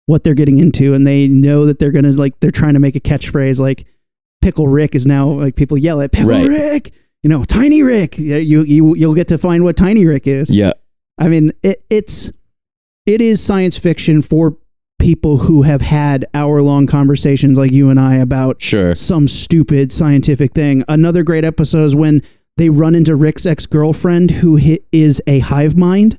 [0.06, 2.96] what they're getting into and they know that they're gonna like they're trying to make
[2.96, 3.84] a catchphrase like
[4.40, 6.48] pickle rick is now like people yell at pickle Right.
[6.48, 10.54] rick you know tiny rick you you you'll get to find what tiny rick is
[10.56, 10.72] Yeah.
[11.18, 12.32] I mean, it, it's
[13.14, 14.56] it is science fiction for
[15.00, 18.94] people who have had hour long conversations like you and I about Sure.
[18.94, 20.84] some stupid scientific thing.
[20.88, 22.22] Another great episode is when
[22.56, 24.58] they run into Rick's ex girlfriend who
[24.92, 26.18] is a hive mind,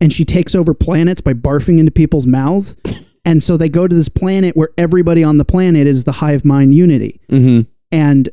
[0.00, 2.76] and she takes over planets by barfing into people's mouths.
[3.24, 6.44] And so they go to this planet where everybody on the planet is the hive
[6.44, 7.70] mind unity Mm-hmm.
[7.92, 8.28] and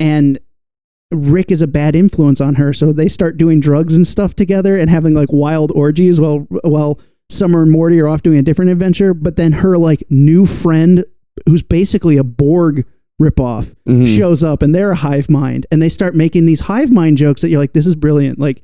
[0.00, 0.38] and
[1.10, 4.76] Rick is a bad influence on her, so they start doing drugs and stuff together
[4.76, 8.70] and having like wild orgies while while Summer and Morty are off doing a different
[8.70, 9.14] adventure.
[9.14, 11.04] But then her like new friend,
[11.46, 12.84] who's basically a Borg
[13.20, 14.06] ripoff, Mhm.
[14.06, 17.40] shows up and they're a hive mind, and they start making these hive mind jokes
[17.40, 18.38] that you're like, this is brilliant.
[18.38, 18.62] Like,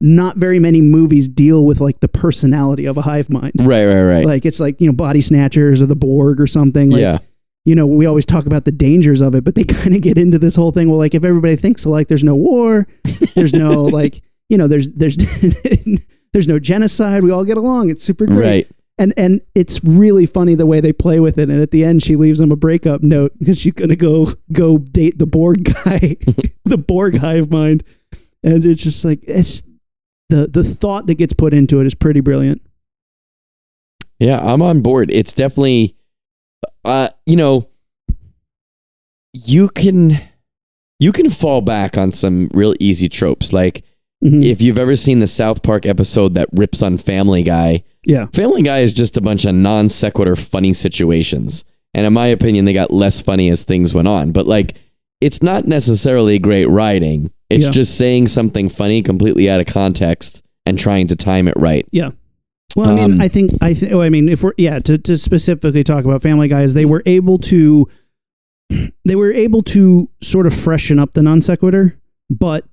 [0.00, 3.52] not very many movies deal with like the personality of a hive mind.
[3.58, 3.84] Right.
[3.84, 4.02] Right.
[4.02, 4.24] Right.
[4.26, 6.88] Like it's like you know body snatchers or the Borg or something.
[6.90, 7.18] Like, yeah.
[7.66, 10.16] You know, we always talk about the dangers of it, but they kind of get
[10.16, 10.88] into this whole thing.
[10.88, 12.86] Well, like if everybody thinks alike, there's no war,
[13.34, 15.16] there's no like, you know, there's there's
[16.32, 17.24] there's no genocide.
[17.24, 17.90] We all get along.
[17.90, 18.38] It's super great.
[18.38, 18.66] Right.
[18.98, 21.50] And and it's really funny the way they play with it.
[21.50, 24.78] And at the end, she leaves him a breakup note because she's gonna go go
[24.78, 26.16] date the Borg guy,
[26.64, 27.84] the Borg hive mind.
[28.42, 29.64] And it's just like it's
[30.28, 32.62] the the thought that gets put into it is pretty brilliant.
[34.18, 35.10] Yeah, I'm on board.
[35.10, 35.94] It's definitely,
[36.86, 37.68] uh, you know,
[39.34, 40.18] you can,
[40.98, 43.52] you can fall back on some real easy tropes.
[43.52, 43.84] Like
[44.24, 44.42] Mhm.
[44.44, 48.62] if you've ever seen the South Park episode that rips on Family Guy, yeah, Family
[48.62, 51.64] Guy is just a bunch of non sequitur funny situations.
[51.92, 54.32] And in my opinion, they got less funny as things went on.
[54.32, 54.78] But like,
[55.20, 57.30] it's not necessarily great writing.
[57.50, 57.70] It's Yeah.
[57.72, 61.86] just saying something funny completely out of context and trying to time it right.
[61.92, 62.10] Yeah.
[62.76, 63.92] Well, I mean, Um, I think I think.
[63.92, 67.02] Oh, I mean, if we're yeah to to specifically talk about Family Guys, they were
[67.06, 67.88] able to
[69.04, 71.98] they were able to sort of freshen up the non sequitur,
[72.30, 72.64] but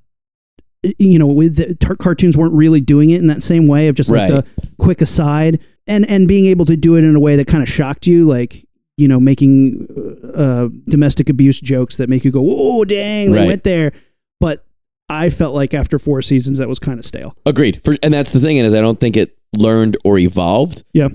[0.99, 3.95] you know, with the tar- cartoons weren't really doing it in that same way of
[3.95, 4.43] just like Right.
[4.45, 7.63] the quick aside and and being able to do it in a way that kind
[7.63, 9.87] of shocked you, like you know, making
[10.35, 13.47] uh, domestic abuse jokes that make you go, "Oh, dang, they Right.
[13.47, 13.91] went there."
[14.39, 14.65] But
[15.09, 17.35] I felt like after four seasons, that was kind of stale.
[17.45, 17.81] Agreed.
[17.83, 20.83] For, and that's the thing is, I don't think it learned or evolved.
[20.93, 21.09] Yeah.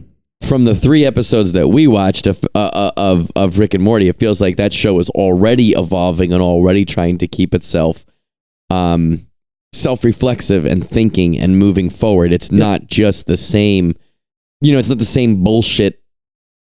[0.47, 4.09] From the three episodes that we watched of, uh, uh, of of Rick and Morty,
[4.09, 8.05] it feels like that show is already evolving and already trying to keep itself
[8.71, 9.27] um,
[9.73, 12.33] self reflexive and thinking and moving forward.
[12.33, 13.97] It's not just the same,
[14.61, 16.03] you know, it's not the same bullshit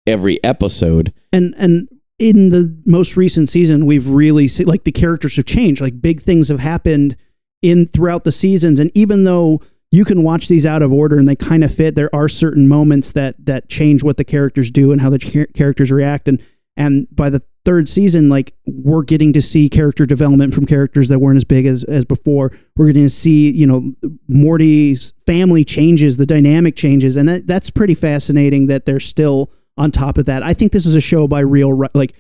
[0.07, 1.13] every episode.
[1.33, 1.89] and and
[2.21, 6.21] in the most recent season we've really seen like the characters have changed like big
[6.21, 7.17] things have happened
[7.61, 9.61] in throughout the seasons and even though
[9.95, 11.95] you can watch these out of order and they kind of fit.
[11.95, 15.47] There are certain moments that that change what the characters do and how the char-
[15.47, 16.27] characters react.
[16.27, 16.43] And
[16.77, 21.19] and by the third season like we're getting to see character development from characters that
[21.21, 22.51] weren't as big as as before.
[22.77, 23.95] We're getting to see you know
[24.29, 27.17] morty's family changes the dynamic changes.
[27.17, 30.43] And that, that's pretty fascinating that they're still on top of that.
[30.43, 32.17] I think this is a show by real like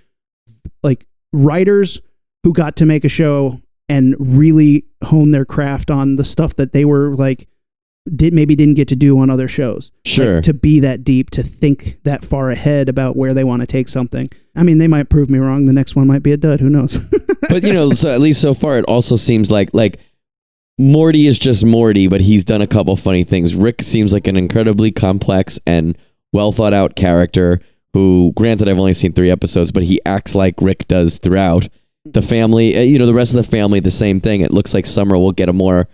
[0.84, 2.00] like writers
[2.44, 6.72] who got to make a show and really hone their craft on the stuff that
[6.72, 7.48] they were like
[8.14, 9.90] did maybe didn't get to do on other shows.
[10.04, 10.40] Like, Sure.
[10.42, 13.88] to be that deep, to think that far ahead about where they want to take
[13.88, 14.28] something.
[14.54, 15.64] I mean, they might prove me wrong.
[15.64, 16.60] The next one might be a dud.
[16.60, 16.98] Who knows?
[17.48, 19.98] but you know, so at least so far, it also seems like like
[20.78, 23.54] Morty is just Morty, but he's done a couple funny things.
[23.54, 25.96] Rick seems like an incredibly complex and
[26.32, 27.60] well thought out character.
[27.94, 31.68] Who, granted, I've only seen three episodes, but he acts like Rick does throughout.
[32.04, 34.40] The family, uh, you know, the rest of the family, the same thing.
[34.40, 35.88] It looks like Summer will get a more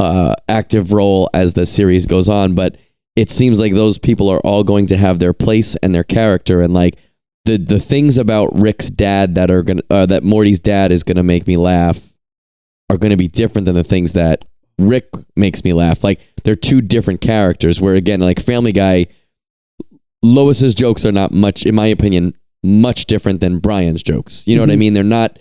[0.00, 2.76] uh, active role as the series goes on, but
[3.16, 6.60] it seems like those people are all going to have their place and their character,
[6.60, 6.96] and like
[7.44, 11.22] the the things about Rick's dad that are gonna uh, that Morty's dad is gonna
[11.24, 12.14] make me laugh
[12.90, 14.44] are gonna be different than the things that
[14.78, 16.04] Rick makes me laugh.
[16.04, 17.80] Like they're two different characters.
[17.80, 19.06] Where again, like Family Guy,
[20.24, 24.46] Lois's jokes are not much, in my opinion, much different than Brian's jokes.
[24.46, 24.78] You know what I Mhm.
[24.78, 24.94] mean?
[24.94, 25.38] They're not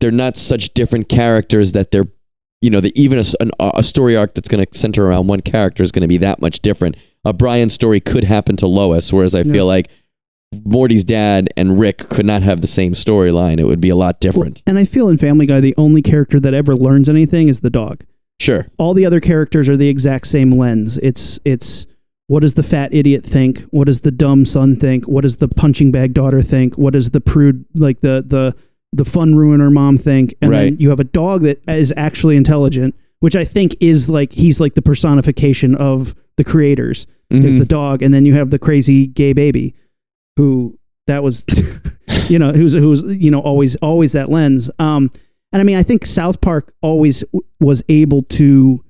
[0.00, 2.08] they're not such different characters that they're
[2.62, 5.40] you know, the, even a, an, a story arc that's going to center around one
[5.40, 6.96] character is going to be that much different.
[7.24, 9.52] A Brian story could happen to Lois, whereas I Yeah.
[9.52, 9.88] feel like
[10.64, 13.58] Morty's dad and Rick could not have the same storyline.
[13.58, 14.62] It would be a lot different.
[14.66, 17.70] and I feel in Family Guy, the only character that ever learns anything is the
[17.70, 18.04] dog.
[18.38, 18.66] Sure.
[18.78, 20.98] all the other characters are the exact same lens.
[20.98, 21.86] It's it's
[22.28, 23.60] what does the fat idiot think?
[23.70, 25.06] What does the dumb son think?
[25.08, 26.76] What does the punching bag daughter think?
[26.76, 28.54] What does the prude like the the
[28.96, 30.34] the fun ruiner mom think?
[30.42, 34.32] And then you have a dog that is actually intelligent, which I think is like
[34.32, 37.58] he's like the personification of the creators is Mhm.
[37.58, 39.74] the dog, and then you have the crazy gay baby
[40.36, 41.44] who that was
[42.28, 45.08] you know who's who's you know always always that lens um
[45.52, 48.82] and i mean i think south park always w- was able to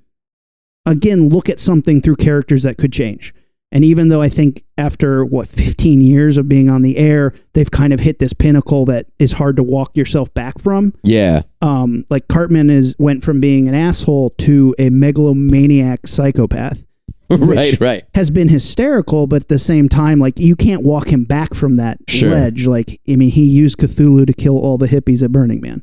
[0.87, 3.35] again look at something through characters that could change
[3.73, 7.71] and even though i think after what 15 years of being on the air they've
[7.71, 11.43] kind of hit this pinnacle that is hard to walk yourself back from yeah.
[11.63, 16.87] um like cartman is went from being an asshole to a megalomaniac psychopath
[17.31, 18.05] right, right.
[18.15, 21.75] has been hysterical, but at the same time, like you can't walk him back from
[21.75, 22.31] that Sure.
[22.31, 22.69] ledge.
[22.69, 25.83] Like, I mean, he used Cthulhu to kill all the hippies at Burning Man.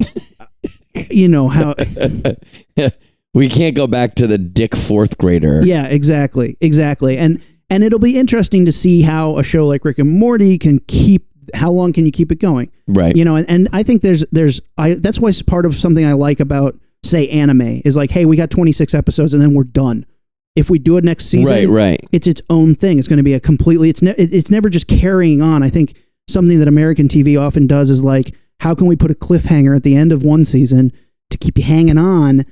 [1.10, 1.74] you know how?
[3.34, 5.62] we can't go back to the dick fourth grader.
[5.64, 7.18] Yeah, exactly, exactly.
[7.18, 10.78] And and it'll be interesting to see how a show like Rick and Morty can
[10.86, 11.26] keep.
[11.54, 12.70] How long can you keep it going?
[12.86, 13.16] Right.
[13.16, 16.04] You know, and, and I think there's there's I that's why it's part of something
[16.04, 19.64] I like about say anime is like, hey, we got 26 episodes and then we're
[19.64, 20.06] done.
[20.54, 22.08] If we do it next season, right, right.
[22.12, 22.98] it's its own thing.
[22.98, 23.88] It's going to be a completely.
[23.88, 25.62] It's ne- it's never just carrying on.
[25.62, 25.96] I think
[26.28, 29.82] something that American TV often does is like, how can we put a cliffhanger at
[29.82, 30.92] the end of one season
[31.30, 32.44] to keep you hanging on,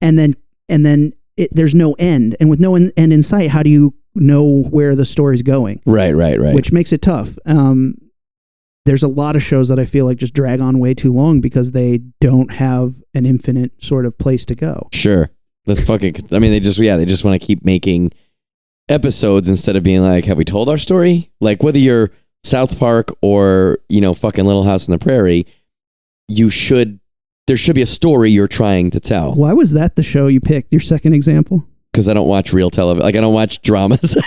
[0.00, 0.34] and then
[0.68, 3.70] and then it, there's no end, and with no en- end in sight, how do
[3.70, 5.80] you know where the story's going?
[5.86, 6.54] Right, right, right.
[6.54, 7.38] Which makes it tough.
[7.46, 7.94] Um,
[8.86, 11.40] there's a lot of shows that I feel like just drag on way too long
[11.40, 14.88] because they don't have an infinite sort of place to go.
[14.92, 15.30] Sure.
[15.66, 16.16] That's fucking.
[16.32, 18.12] I mean, they just yeah, they just want to keep making
[18.88, 21.30] episodes instead of being like, have we told our story?
[21.40, 22.10] Like whether you're
[22.42, 25.46] South Park or you know fucking Little House on the Prairie,
[26.28, 26.98] you should.
[27.50, 29.34] There should be a story you're trying to tell.
[29.34, 30.70] Why was that the show you picked?
[30.72, 31.66] Your second example?
[31.90, 33.04] Because I don't watch real television.
[33.04, 34.16] Like I don't watch dramas.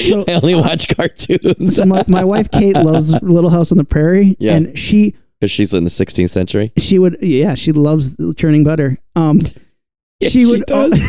[0.00, 1.74] So I only watch cartoons.
[1.74, 4.54] so my, my wife Kate loves Little House on the Prairie, Yeah.
[4.54, 6.72] and she Because she's in the 16th century.
[6.78, 8.96] she would yeah she loves churning butter.
[9.16, 9.40] Um,
[10.20, 11.00] Yeah, she she would does.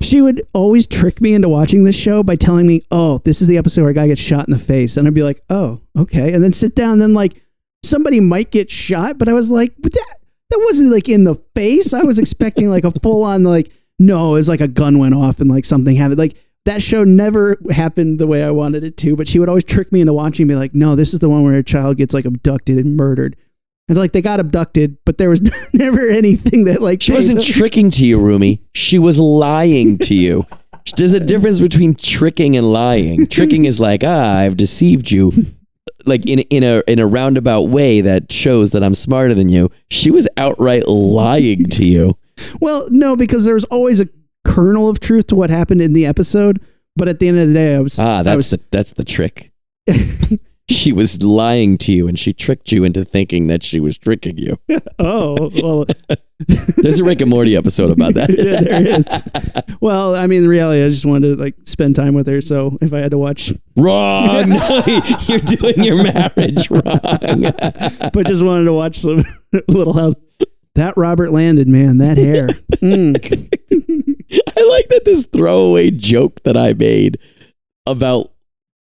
[0.00, 3.46] she would always trick me into watching this show by telling me, "Oh, this is
[3.48, 5.80] the episode where a guy gets shot in the face," and I'd be like, "Oh,
[5.96, 6.94] okay," and then sit down.
[6.94, 7.40] And then like
[7.86, 10.16] somebody might get shot, but I was like, "But that
[10.50, 14.34] that wasn't like in the face." I was expecting like a full on like no,
[14.34, 16.18] it was like a gun went off and like something happened.
[16.18, 19.64] Like that show never happened the way I wanted it to, but she would always
[19.64, 22.12] trick me into watching be like, no, this is the one where a child gets
[22.12, 23.36] like abducted and murdered.
[23.88, 25.40] It's like they got abducted, but there was
[25.72, 28.62] never anything that like She wasn't tricking to you, Rumi.
[28.74, 30.44] She was lying to you.
[30.96, 33.26] There's a difference between tricking and lying.
[33.26, 35.32] Tricking is like, ah, I've deceived you.
[36.06, 39.70] Like in in a in a roundabout way that shows that I'm smarter than you.
[39.90, 42.16] She was outright lying to you.
[42.60, 44.08] Well, no, because there's always a
[44.44, 46.60] kernel of truth to what happened in the episode.
[46.94, 49.04] But at the end of the day, I was Ah, that's was, the that's the
[49.04, 49.52] trick.
[50.68, 54.38] she was lying to you and she tricked you into thinking that she was tricking
[54.38, 54.58] you.
[54.98, 55.86] oh well,
[56.76, 58.28] There's a Rick and Morty episode about that.
[58.36, 59.76] yeah, there is.
[59.80, 62.40] Well, I mean, in reality, I just wanted to like spend time with her.
[62.40, 64.48] So if I had to watch, Wrong.
[64.48, 64.82] No,
[65.28, 66.82] you're doing your marriage wrong.
[68.12, 69.22] but just wanted to watch some
[69.68, 70.14] Little House.
[70.74, 72.48] That Robert landed, man, that hair.
[72.48, 73.16] Mm.
[73.18, 77.18] I like that this throwaway joke that I made
[77.86, 78.32] about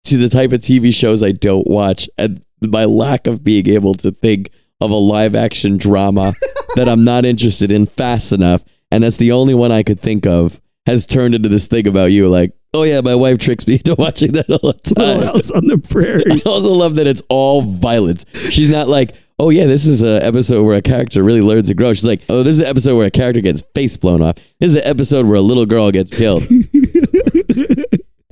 [0.06, 3.93] to the type of TV shows I don't watch, and my lack of being able
[3.95, 4.49] to think
[4.82, 6.34] of a live action drama
[6.76, 10.26] that I'm not interested in fast enough, and that's the only one I could think
[10.26, 12.28] of, has turned into this thing about you.
[12.30, 15.34] Like, oh yeah, my wife tricks me into watching that all the Little time.
[15.34, 16.23] House on the Prairie.
[16.45, 18.26] I also love that it's all violence.
[18.51, 21.73] She's not like, oh yeah, this is an episode where a character really learns to
[21.73, 21.93] grow.
[21.93, 24.36] She's like, oh, this is an episode where a character gets face blown off.
[24.59, 26.43] This is an episode where a little girl gets killed.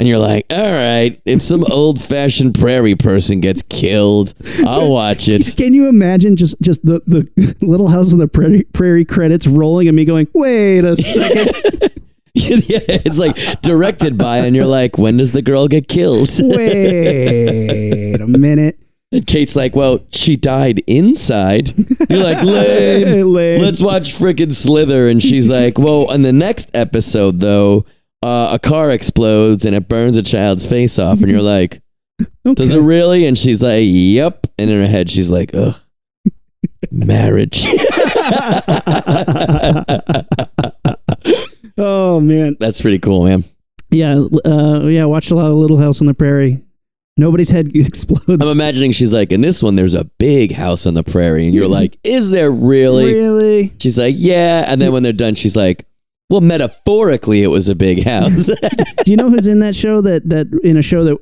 [0.04, 4.34] and you're like, all right, if some old fashioned prairie person gets killed,
[4.68, 5.56] I'll watch it.
[5.56, 9.88] Can you imagine just just the the Little House on the Prairie, Prairie credits rolling
[9.88, 11.56] and me going, wait a second,
[12.34, 16.28] yeah, it's like directed by, and you're like, when does the girl get killed?
[16.38, 18.78] wait a minute.
[19.14, 21.72] And Kate's like, well, she died inside.
[22.10, 23.28] You're like, lame.
[23.28, 23.62] Lame.
[23.62, 25.08] Let's watch frickin' Slither.
[25.08, 27.86] And she's like, well, in the next episode, though,
[28.24, 31.22] uh, a car explodes and it burns a child's face off.
[31.22, 31.82] And you're like,
[32.54, 33.26] does it really?
[33.26, 34.48] And she's like, yep.
[34.58, 35.76] And in her head, she's like, ugh,
[36.92, 37.66] marriage.
[41.76, 43.44] Oh man, That's pretty cool, man.
[43.90, 45.06] yeah, uh, yeah.
[45.06, 46.62] Watched a lot of Little House on the Prairie.
[47.18, 48.46] Nobody's head explodes.
[48.46, 51.46] I'm imagining she's like, in this one, there's a big house on the prairie.
[51.46, 53.14] And you're like, is there really?
[53.14, 53.74] really?
[53.80, 54.66] She's like, yeah.
[54.68, 55.86] And then when they're done, she's like,
[56.30, 58.46] well, metaphorically, it was a big house.
[59.06, 60.02] Do you know who's in that show?
[60.02, 61.18] That that in a show that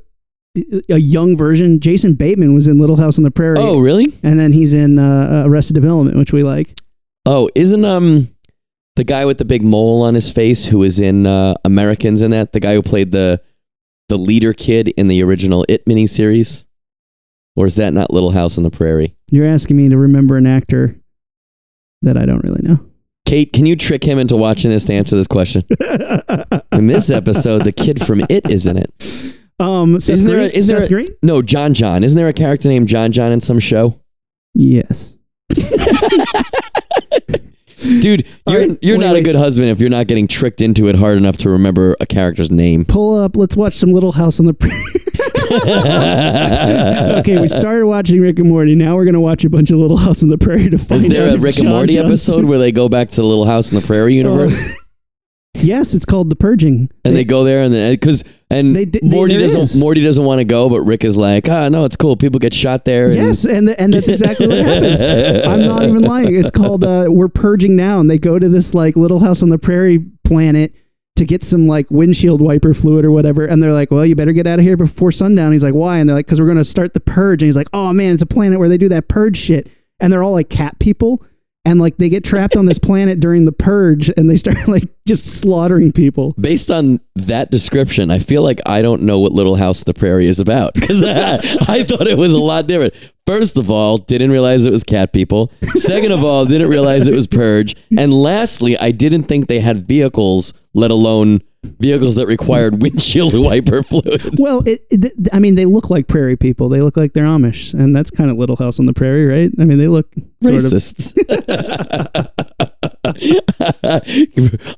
[0.90, 3.58] a young version, Jason Bateman was in Little House on the Prairie.
[3.60, 4.14] oh, really?
[4.24, 6.78] and then he's in uh, Arrested Development, which we like.
[7.26, 8.30] Oh, isn't um
[8.96, 12.32] the guy with the big mole on his face who was in uh, Americans in
[12.32, 13.42] that the guy who played the
[14.10, 16.66] the leader kid in the original It miniseries?
[17.56, 19.16] Or is that not Little House on the Prairie?
[19.30, 20.98] You're asking me to remember an actor
[22.02, 22.80] that I don't really know.
[23.26, 25.64] Kate, can you trick him into watching this to answer this question?
[26.74, 28.92] In this episode, the kid from It is in it.
[29.60, 31.08] Um, Seth Isn't there a- is there Seth a- Green?
[31.22, 32.04] No, John John.
[32.04, 34.00] Isn't there a character named John John in some show?
[34.54, 35.16] Yes.
[38.00, 40.88] Dude, you're right, you're wait, not a good husband if you're not getting tricked into
[40.88, 42.86] it hard enough to remember a character's name.
[42.86, 43.36] Pull up.
[43.36, 44.84] Let's watch some Little House on the Prairie.
[47.20, 48.76] okay, we started watching Rick and Morty.
[48.76, 51.06] Now we're gonna watch a bunch of Little House on the Prairie to find out.
[51.06, 53.24] Is there out a Rick and Morty John- episode where they go back to the
[53.28, 54.60] Little House in the Prairie universe?
[55.54, 56.90] Yes, it's called The Purging.
[57.04, 59.80] and they go there and because and They they- Morty doesn't is.
[59.80, 62.16] Morty doesn't want to go, but Rick is like, ah, no, it's cool.
[62.16, 63.08] People get shot there.
[63.08, 65.04] And Yes, and th- and that's exactly what happens.
[65.04, 66.34] I'm not even lying.
[66.34, 69.50] It's called uh, "We're Purging Now," and they go to this like Little House on
[69.50, 70.74] the Prairie planet
[71.22, 73.46] to get some like windshield wiper fluid or whatever.
[73.46, 76.00] And they're like, "Well, you better get out of here before sundown." He's like, "Why?"
[76.00, 78.14] And they're like, "Because we're going to start the purge." And he's like, "Oh man,
[78.14, 79.70] it's a planet where they do that purge shit."
[80.00, 81.24] And they're all like cat people.
[81.64, 84.84] And like they get trapped on this planet during the purge and they start like
[85.08, 86.34] just slaughtering people.
[86.40, 90.28] Based on that description, I feel like I don't know what Little House the Prairie
[90.28, 91.36] is about because I,
[91.68, 92.94] I thought it was a lot different.
[93.28, 95.52] First of all, didn't realize it was cat people.
[95.62, 97.76] Second of all, didn't realize it was Purge.
[97.98, 103.84] And lastly, I didn't think they had vehicles, let alone vehicles that required windshield wiper
[103.84, 104.40] fluid.
[104.40, 106.70] Well, it, it, I mean, they look like prairie people.
[106.70, 109.52] They look like they're Amish, and that's kind of Little House on the Prairie, right?
[109.60, 110.12] I mean, they look
[110.44, 111.14] sort of Racists.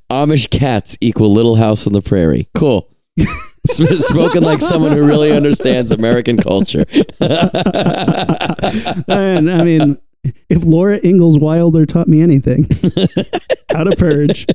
[0.09, 2.47] Amish cats equal Little House on the Prairie.
[2.53, 2.89] Cool.
[3.65, 6.83] Spoken like someone who really understands American culture.
[7.21, 7.51] and
[9.49, 9.97] I mean,
[10.49, 12.65] if Laura Ingalls Wilder taught me anything,
[13.71, 14.45] how to purge.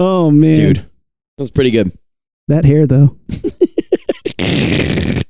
[0.00, 0.88] Oh man, Dude, that
[1.38, 1.96] was pretty good.
[2.48, 3.16] that hair though.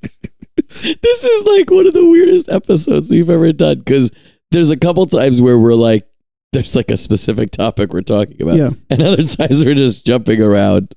[0.82, 4.10] This is like one of the weirdest episodes we've ever done because
[4.50, 6.06] there's a couple times where we're like,
[6.52, 8.56] there's like a specific topic we're talking about.
[8.56, 8.70] Yeah.
[8.88, 10.94] And other times we're just jumping around.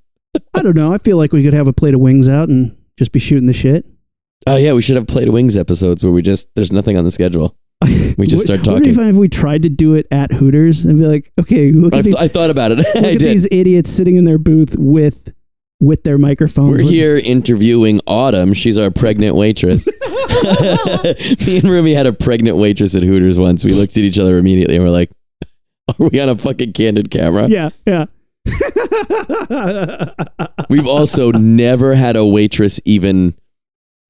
[0.54, 0.94] I don't know.
[0.94, 3.46] I feel like we could have a plate of wings out and just be shooting
[3.48, 3.86] the shit.
[4.48, 4.74] Oh, yeah.
[4.74, 7.56] We should have Play to Wings episodes where we just, there's nothing on the schedule.
[8.18, 8.92] We just start Would- Wouldn't it talking.
[8.92, 11.94] be fun if we tried to do it at Hooters and be like, okay, look
[11.94, 12.78] I, at these, I thought about it.
[12.78, 13.22] look I at did.
[13.22, 15.34] these idiots sitting in their booth with
[15.80, 16.70] with their microphones.
[16.80, 18.54] We're with- here interviewing Autumn.
[18.54, 19.88] She's our pregnant waitress.
[21.48, 23.64] Me and Rumi had a pregnant waitress at Hooters once.
[23.66, 25.12] We looked at each other immediately and we're like,
[25.90, 27.48] are we on a fucking candid camera?
[27.48, 28.06] Yeah, yeah.
[30.70, 33.36] We've also never had a waitress even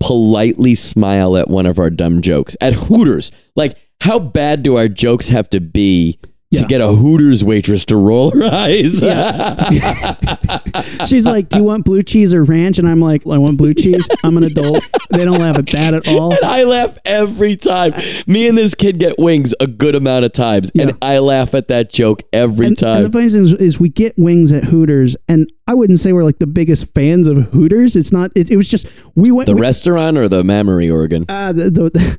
[0.04, 3.32] politely smile at one of our dumb jokes at Hooters.
[3.56, 6.68] Like, how bad do our jokes have to be to Yeah.
[6.68, 9.01] get a Hooters waitress to roll her eyes?
[9.01, 9.70] Yeah.
[11.06, 13.74] She's like, "Do you want blue cheese or ranch?" And I'm like, "I want blue
[13.74, 14.84] cheese." I'm an adult.
[15.12, 16.32] They don't laugh at that at all.
[16.32, 17.93] And I laugh every time.
[18.28, 20.84] Me and this kid get wings a good amount of times, Yeah.
[20.89, 22.97] and I laugh at that joke every And, time.
[22.97, 26.11] and the funny thing is, is we get wings at Hooters, and I wouldn't say
[26.11, 27.95] we're like the biggest fans of Hooters.
[27.95, 28.32] It's not.
[28.36, 29.47] It, it was just we went.
[29.47, 31.26] The we, restaurant or the mammary organ?
[31.30, 31.70] uh, the,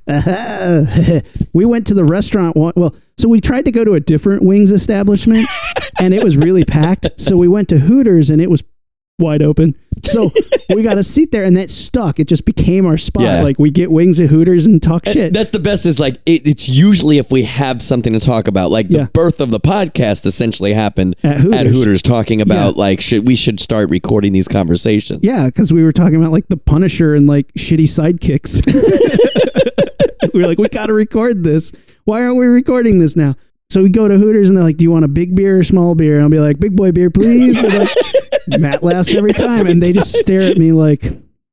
[0.06, 2.56] the, we went to the restaurant.
[2.56, 5.46] one- Well, so we tried to go to a different wings establishment,
[6.00, 7.06] and it was really packed.
[7.20, 8.64] So we went to Hooters, and it was
[9.18, 9.74] wide open.
[10.02, 10.30] So
[10.68, 12.18] we got a seat there, and that stuck.
[12.20, 13.22] It just became our spot.
[13.22, 13.42] Yeah.
[13.42, 15.32] Like we get wings at Hooters and talk shit.
[15.32, 15.86] That's the best.
[15.86, 18.70] Is like it, it's usually if we have something to talk about.
[18.70, 19.04] Like Yeah.
[19.04, 22.02] the birth of the podcast essentially happened At Hooters.
[22.02, 25.20] talking about like should we should start recording these conversations.
[25.22, 28.66] Yeah, because we were talking about like the Punisher and like shitty sidekicks.
[30.34, 31.72] we were like, we got to record this.
[32.04, 33.36] Why aren't we recording this now?
[33.70, 35.64] So we go to Hooters and they're like, "Do you want a big beer or
[35.64, 37.62] small beer?" And I'll be like, "Big boy beer, please."
[38.50, 41.02] And Matt laughs every time, and they just stare at me like,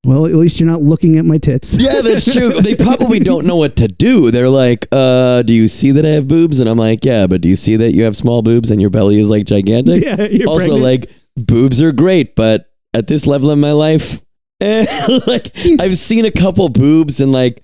[0.06, 2.62] "Well, at least you're not looking at my tits." Yeah, that's true.
[2.62, 4.32] they probably don't know what to do.
[4.32, 6.60] They're like, uh, do you see that I have boobs?
[6.60, 8.90] And I'm like, yeah, but do you see that you have small boobs and your
[8.90, 10.04] belly is like gigantic?
[10.04, 10.84] Yeah, you're also, pregnant.
[10.84, 14.22] like, boobs are great, but at this level in my life,
[14.62, 14.86] eh,
[15.28, 17.64] like, I've seen a couple boobs, and like,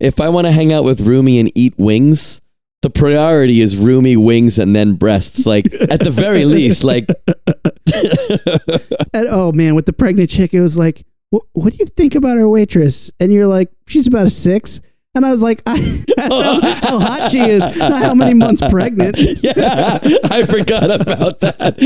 [0.00, 2.40] if I want to hang out with Rumi and eat wings,
[2.82, 5.46] the priority is roomy wings, and then breasts.
[5.46, 7.08] Like, at the very least, like,
[9.12, 12.14] And, oh man, with the pregnant chick, it was like, what, "What do you think
[12.14, 14.80] about our waitress?" And you're like, "She's about a six.
[15.14, 18.62] And I was like, I, "That's how, how hot she is, not how many months
[18.70, 19.98] pregnant." yeah,
[20.30, 21.76] I forgot about that.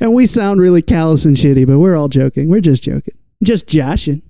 [0.00, 2.50] and we sound really callous and shitty, but we're all joking.
[2.50, 4.22] We're just joking, just joshing.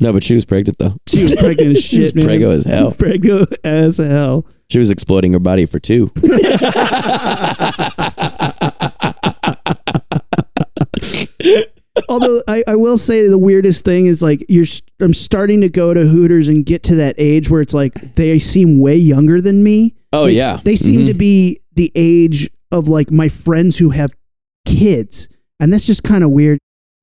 [0.00, 0.96] No, but she was pregnant, though.
[1.08, 2.26] She was pregnant as shit, man.
[2.26, 2.90] preggo as hell.
[2.92, 4.46] Preggo as hell.
[4.70, 6.10] She was exploiting her body for two.
[12.08, 14.64] Although I, I will say the weirdest thing is like you're
[15.00, 18.38] I'm starting to go to Hooters and get to that age where it's like they
[18.40, 19.94] seem way younger than me.
[20.12, 21.06] Oh Like, yeah, They seem Mhm.
[21.06, 24.12] to be the age of like my friends who have
[24.66, 25.28] kids.
[25.60, 26.58] And that's just kind of weird.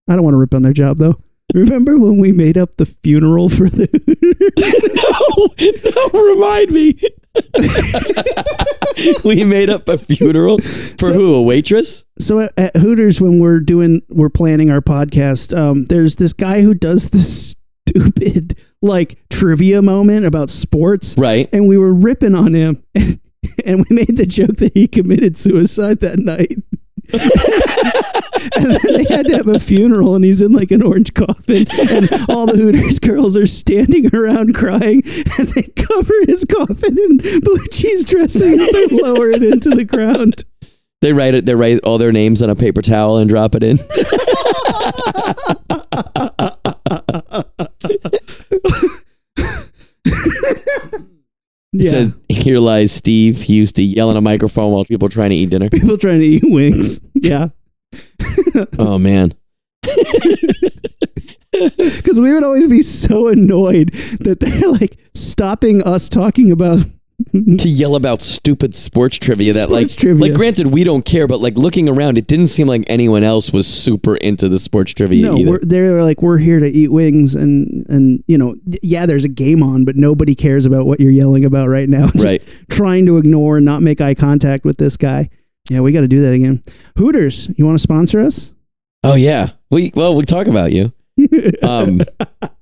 [0.09, 1.15] I don't want to rip on their job though.
[1.53, 3.89] Remember when we made up the funeral for the
[6.13, 6.97] no, no, remind me.
[9.23, 11.35] we made up a funeral for So- who?
[11.35, 12.05] A waitress?
[12.19, 15.57] So at, at Hooters, when we're doing, we're planning our podcast.
[15.57, 17.55] Um, there's this guy who does this
[17.87, 21.49] stupid like trivia moment about sports, Right.
[21.51, 23.19] and we were ripping on him, and,
[23.65, 26.55] and we made the joke that he committed suicide that night.
[27.13, 31.65] And then they had to have a funeral, and he's in like an orange coffin,
[31.89, 35.03] and all the Hooters girls are standing around crying,
[35.37, 39.83] and they cover his coffin in blue cheese dressing and they lower it into the
[39.85, 40.43] ground.
[41.01, 41.45] They write it.
[41.45, 43.77] They write all their names on a paper towel and drop it in.
[50.03, 51.07] It
[51.73, 51.89] Yeah.
[51.91, 53.41] says, "Here lies Steve.
[53.41, 55.97] He used to yell in a microphone while people were trying to eat dinner." people
[55.97, 57.01] trying to eat wings.
[57.15, 57.49] Yeah.
[58.79, 59.33] Oh man.
[61.51, 63.89] Because we would always be so annoyed
[64.21, 66.79] that they're like stopping us talking about.
[67.31, 70.21] To yell about stupid sports trivia that like trivia.
[70.21, 73.53] like granted we don't care but like looking around it didn't seem like anyone else
[73.53, 77.35] was super into the sports trivia No, either they're like we're here to eat wings,
[77.35, 81.11] and and you know, yeah, there's a game on, but nobody cares about what you're
[81.11, 82.07] yelling about right now.
[82.11, 82.65] Just Right.
[82.69, 85.29] Trying to ignore and not make eye contact with this guy.
[85.69, 86.63] Yeah, we got to do that again.
[86.97, 88.53] Hooters, you want to sponsor us?
[89.03, 90.93] oh yeah we well we talk about you
[91.63, 92.01] um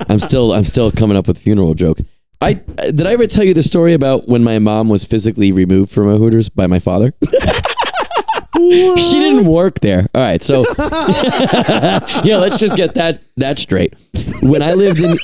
[0.08, 2.02] i'm still i'm still coming up with funeral jokes
[2.42, 5.92] i did i ever tell you the story about when my mom was physically removed
[5.92, 7.14] from a hooters by my father?
[8.62, 10.06] She didn't work there.
[10.14, 10.66] All right so
[12.26, 13.94] yeah let's just get that that straight.
[14.42, 15.16] When i lived in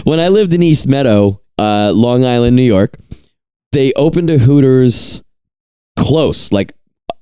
[0.04, 2.96] when i lived in east meadow uh, long island new york
[3.72, 5.22] they opened a hooters
[5.98, 6.74] close like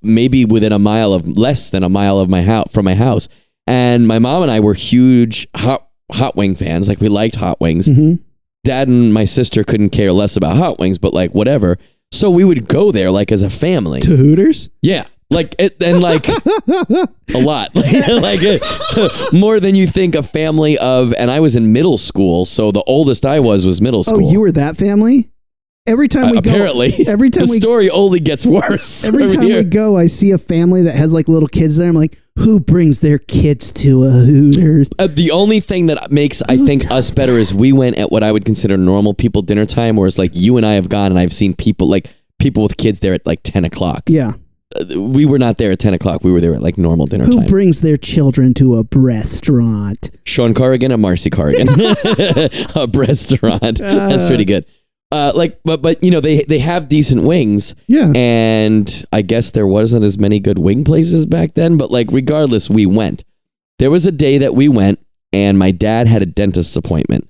[0.02, 3.28] maybe within a mile of less than a mile of my house from my house.
[3.68, 6.88] And my mom and i were huge hot hot wing fans.
[6.88, 7.88] Like we liked hot wings.
[7.88, 8.18] Mhm.
[8.64, 11.78] Dad and my sister couldn't care less about hot wings but like whatever
[12.12, 14.70] so we would go there like as a family To Hooters?
[14.82, 18.40] yeah like it and like a lot like
[19.32, 22.84] more than you think a family of and i was in middle school so the
[22.86, 24.26] oldest i was was middle school.
[24.26, 25.28] Oh, you were that family?
[25.84, 29.26] Every time we Uh, apparently go, every time the we story only gets worse Every
[29.26, 29.58] time here.
[29.58, 31.88] we go, I see a family that has like little kids there.
[31.88, 34.90] I'm like, who brings their kids to a Hooters?
[34.98, 38.22] Uh, the only thing that makes I think us better is we went at what
[38.22, 41.18] I would consider normal people dinner time, whereas like you and I have gone and
[41.18, 42.08] I've seen people like
[42.38, 44.04] people with kids there at like ten o'clock.
[44.08, 44.32] Yeah.
[44.74, 46.24] Uh, We were not there at ten o'clock.
[46.24, 47.42] We were there at like normal dinner Who time.
[47.42, 50.10] Who brings their children to a restaurant?
[50.24, 53.78] Sean Corrigan and Marcy Corrigan, a restaurant.
[53.78, 54.64] That's pretty good.
[55.12, 58.10] Uh, like, but but you know they they have decent wings, Yeah.
[58.16, 61.76] and I guess there wasn't as many good wing places back then.
[61.76, 63.22] But like, regardless, we went.
[63.78, 64.98] There was a day that we went,
[65.32, 67.28] and my dad had a dentist's appointment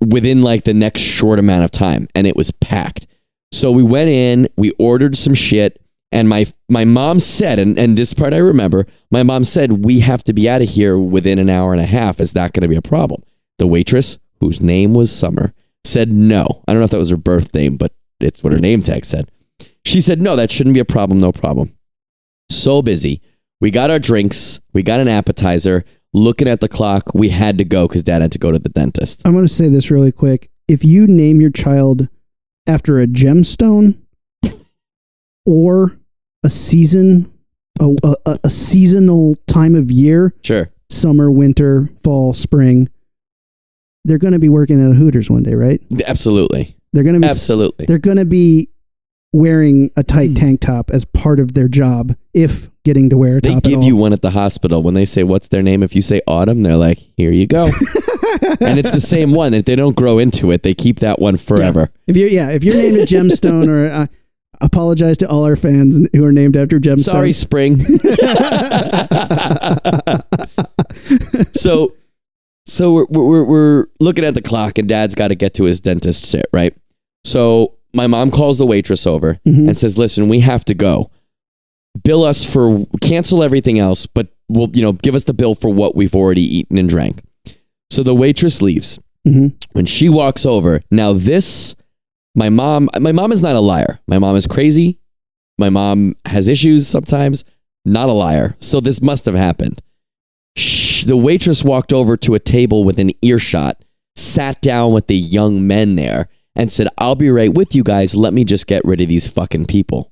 [0.00, 3.06] within like the next short amount of time, and it was packed.
[3.52, 5.80] So we went in, we ordered some shit,
[6.12, 10.00] and my my mom said, and, and this part I remember, my mom said, We
[10.00, 12.20] have to be out of here within an hour and a half.
[12.20, 13.22] Is that going to be a problem?
[13.58, 15.52] The waitress, whose name was Summer,
[15.86, 16.62] said no.
[16.66, 19.04] I don't know if that was her birth name, but it's what her name tag
[19.04, 19.30] said.
[19.84, 21.72] She said, No, that shouldn't be a problem, no problem.
[22.50, 23.20] So busy.
[23.60, 25.84] We got our drinks, we got an appetizer.
[26.12, 28.68] Looking at the clock, we had to go because dad had to go to the
[28.70, 29.22] dentist.
[29.26, 30.48] I'm going to say this really quick.
[30.66, 32.08] If you name your child
[32.66, 33.98] after a gemstone
[35.44, 35.98] or
[36.44, 37.32] a season,
[37.80, 37.94] a,
[38.26, 40.70] a, a seasonal time of year, Sure.
[40.90, 42.88] summer, winter, fall, spring,
[44.06, 45.82] they're going to be working at a Hooters one day, right?
[46.06, 46.74] Absolutely.
[46.92, 47.86] They're going to be Absolutely.
[47.86, 48.70] they're going to be
[49.32, 53.40] wearing a tight tank top as part of their job if getting to wear a
[53.40, 53.84] They top at give all.
[53.84, 54.82] you one at the hospital.
[54.82, 55.82] When they say, What's their name?
[55.82, 57.64] If you say Autumn, they're like, Here you go.
[58.60, 59.52] and it's the same one.
[59.52, 61.90] If they don't grow into it, they keep that one forever.
[62.06, 64.06] If you yeah, if you're named a gemstone or uh,
[64.60, 67.00] apologize to all our fans who are named after gemstones.
[67.00, 67.80] Sorry, spring.
[71.52, 71.94] so,
[72.66, 75.80] so we're, we're we're looking at the clock, and Dad's got to get to his
[75.80, 76.74] dentist sit, right?
[77.24, 79.68] So my mom calls the waitress over Mhm.
[79.68, 81.10] and says, "Listen, we have to go.
[82.04, 85.70] Bill us for cancel everything else, but we'll you know give us the bill for
[85.72, 87.22] what we've already eaten and drank."
[87.90, 88.98] So the waitress leaves.
[89.26, 89.54] Mhm.
[89.72, 91.74] When she walks over, now this,
[92.34, 93.98] my mom, my mom is not a liar.
[94.06, 94.98] My mom is crazy.
[95.58, 97.44] My mom has issues sometimes.
[97.84, 98.56] Not a liar.
[98.60, 99.80] So this must have happened.
[101.06, 103.84] The waitress walked over to a table within earshot,
[104.16, 106.26] sat down with the young men there,
[106.56, 108.16] and said, I'll be right with you guys.
[108.16, 110.10] Let me just get rid of these fucking people.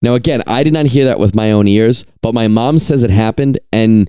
[0.00, 3.02] Now, again, I did not hear that with my own ears, but my mom says
[3.02, 4.08] it happened, and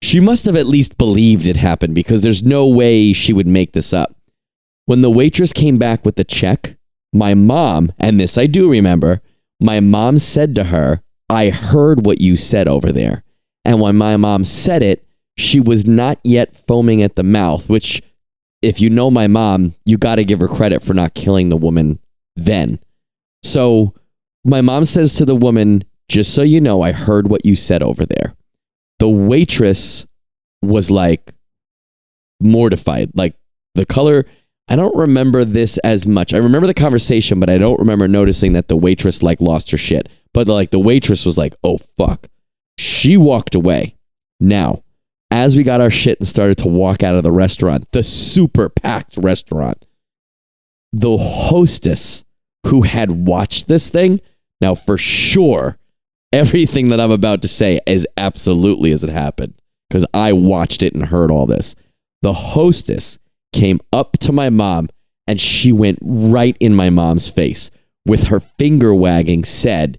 [0.00, 3.72] she must have at least believed it happened because there's no way she would make
[3.72, 4.16] this up.
[4.86, 6.78] When the waitress came back with the check,
[7.12, 9.20] my mom, and this I do remember,
[9.60, 13.22] my mom said to her, I heard what you said over there.
[13.66, 15.06] And when my mom said it,
[15.42, 18.02] she was not yet foaming at the mouth, which,
[18.62, 21.56] if you know my mom, you got to give her credit for not killing the
[21.56, 21.98] woman
[22.36, 22.78] then.
[23.42, 23.94] So
[24.44, 27.82] my mom says to the woman, just so you know, I heard what you said
[27.82, 28.34] over there.
[28.98, 30.06] The waitress
[30.62, 31.34] was like
[32.40, 33.10] mortified.
[33.14, 33.34] Like
[33.74, 34.26] the color,
[34.68, 36.32] I don't remember this as much.
[36.32, 39.76] I remember the conversation, but I don't remember noticing that the waitress like lost her
[39.76, 40.08] shit.
[40.32, 42.28] But like the waitress was like, oh fuck.
[42.78, 43.96] She walked away.
[44.38, 44.82] Now,
[45.32, 48.68] as we got our shit and started to walk out of the restaurant, the super
[48.68, 49.86] packed restaurant,
[50.92, 52.22] the hostess
[52.66, 54.20] who had watched this thing,
[54.60, 55.78] now for sure,
[56.34, 59.54] everything that I'm about to say is absolutely as it happened
[59.88, 61.74] because I watched it and heard all this.
[62.20, 63.18] The hostess
[63.54, 64.90] came up to my mom
[65.26, 67.70] and she went right in my mom's face
[68.04, 69.98] with her finger wagging, said,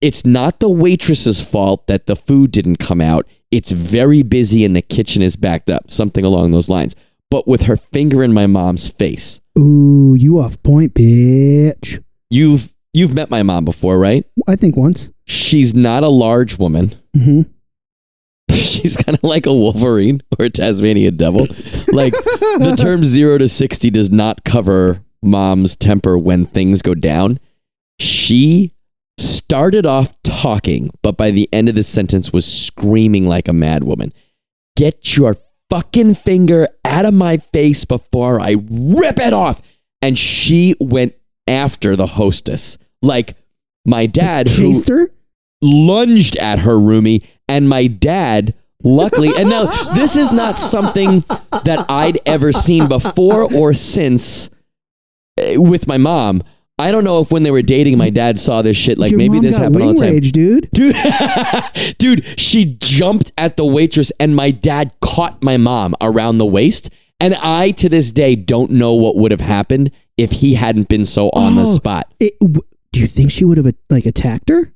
[0.00, 3.26] It's not the waitress's fault that the food didn't come out.
[3.50, 6.94] It's very busy and the kitchen is backed up, something along those lines.
[7.30, 9.40] But with her finger in my mom's face.
[9.58, 12.02] Ooh, you off point, bitch.
[12.28, 14.24] You've you've met my mom before, right?
[14.48, 15.10] I think once.
[15.24, 16.92] She's not a large woman.
[17.14, 17.42] hmm
[18.50, 21.46] She's kind of like a Wolverine or a Tasmanian devil.
[21.92, 27.38] Like the term zero to 60 does not cover mom's temper when things go down.
[28.00, 28.72] She
[29.50, 34.12] started off talking, but by the end of the sentence was screaming like a madwoman.
[34.76, 35.38] Get your
[35.68, 39.60] fucking finger out of my face before I rip it off.
[40.02, 41.14] And she went
[41.48, 42.78] after the hostess.
[43.02, 43.36] Like
[43.84, 45.10] my dad, who Chased her?
[45.60, 51.20] lunged at her Rumi and my dad luckily and now this is not something
[51.64, 54.48] that i'd ever seen before or since
[55.36, 56.42] eh, with my mom
[56.80, 59.18] i don't know if when they were dating my dad saw this shit like Your
[59.18, 60.68] maybe mom this got happened all wing the time rage, dude.
[60.72, 60.96] dude
[61.98, 66.90] dude she jumped at the waitress and my dad caught my mom around the waist
[67.20, 71.04] and i to this day don't know what would have happened if he hadn't been
[71.04, 71.74] so on the Oh.
[71.74, 72.60] spot It, w-
[72.92, 74.72] do you think she would have like attacked her?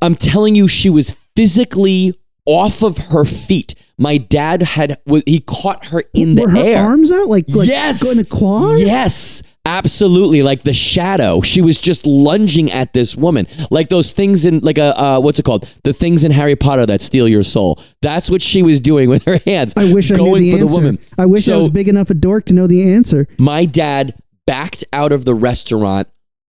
[0.00, 2.14] I'm telling you, she was physically
[2.46, 3.74] off of her feet.
[3.98, 6.78] My dad had wa- he caught her in the Were her air.
[6.86, 8.68] arms out like like yes, going to claw?
[8.72, 8.78] her?
[8.78, 10.42] Yes, absolutely.
[10.42, 14.78] Like the shadow, she was just lunging at this woman, like those things in like
[14.78, 15.68] a uh, what's it called?
[15.84, 17.78] The things in Harry Potter that steal your soul.
[18.00, 19.74] That's what she was doing with her hands.
[19.76, 20.68] I wish I knew the for answer.
[20.68, 20.98] the woman.
[21.18, 23.26] I wish I So- was big enough a dork to know the answer.
[23.38, 24.14] my dad
[24.46, 26.06] backed out of the restaurant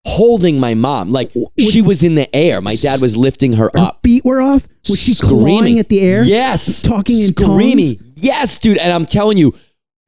[0.06, 1.12] holding my mom.
[1.12, 2.60] Like she was in the air.
[2.60, 4.00] My dad was lifting her Her up.
[4.02, 4.66] feet were off.
[4.88, 6.24] Was she screaming clawing at the air?
[6.24, 6.82] Yes.
[6.82, 7.96] Talking in screaming.
[7.98, 8.12] tongues?
[8.16, 8.78] Yes, dude.
[8.78, 9.54] And I'm telling you,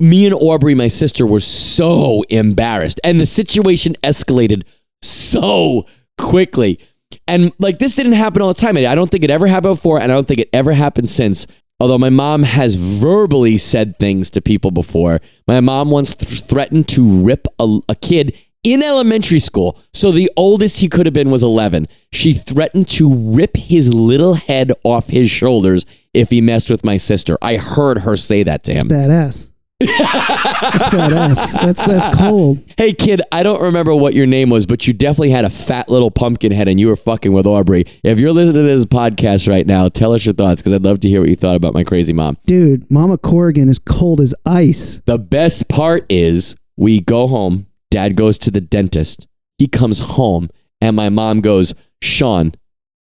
[0.01, 3.01] me and Aubrey, my sister, were so embarrassed.
[3.05, 4.65] And the situation escalated
[5.03, 5.87] so
[6.19, 6.81] quickly.
[7.27, 8.77] And like this didn't happen all the time.
[8.77, 11.47] I don't think it ever happened before, and I don't think it ever happened since.
[11.81, 15.21] Although my mom has verbally said things to people before.
[15.49, 19.79] My mom once th- threatened to rip a, a kid in elementary school.
[19.93, 21.89] So the oldest he could have been was 11.
[22.13, 25.85] She threatened to rip his little head off his shoulders
[26.15, 27.37] if he messed with my sister.
[27.43, 28.89] I heard her say that to him.
[28.89, 29.51] Badass.
[29.87, 31.61] That's badass.
[31.61, 32.59] That's that's cold.
[32.77, 35.89] Hey kid, I don't remember what your name was, but you definitely had a fat
[35.89, 37.85] little pumpkin head and you were fucking with Aubrey.
[38.03, 41.01] If you're listening to this podcast right now, tell us your thoughts because I'd love
[41.01, 42.37] to hear what you thought about my crazy mom.
[42.47, 45.03] Dude, Mama Corrigan is cold as ice.
[45.07, 49.27] The best part is we go home, dad goes to the dentist,
[49.59, 52.53] he comes home, and my mom goes, Sean,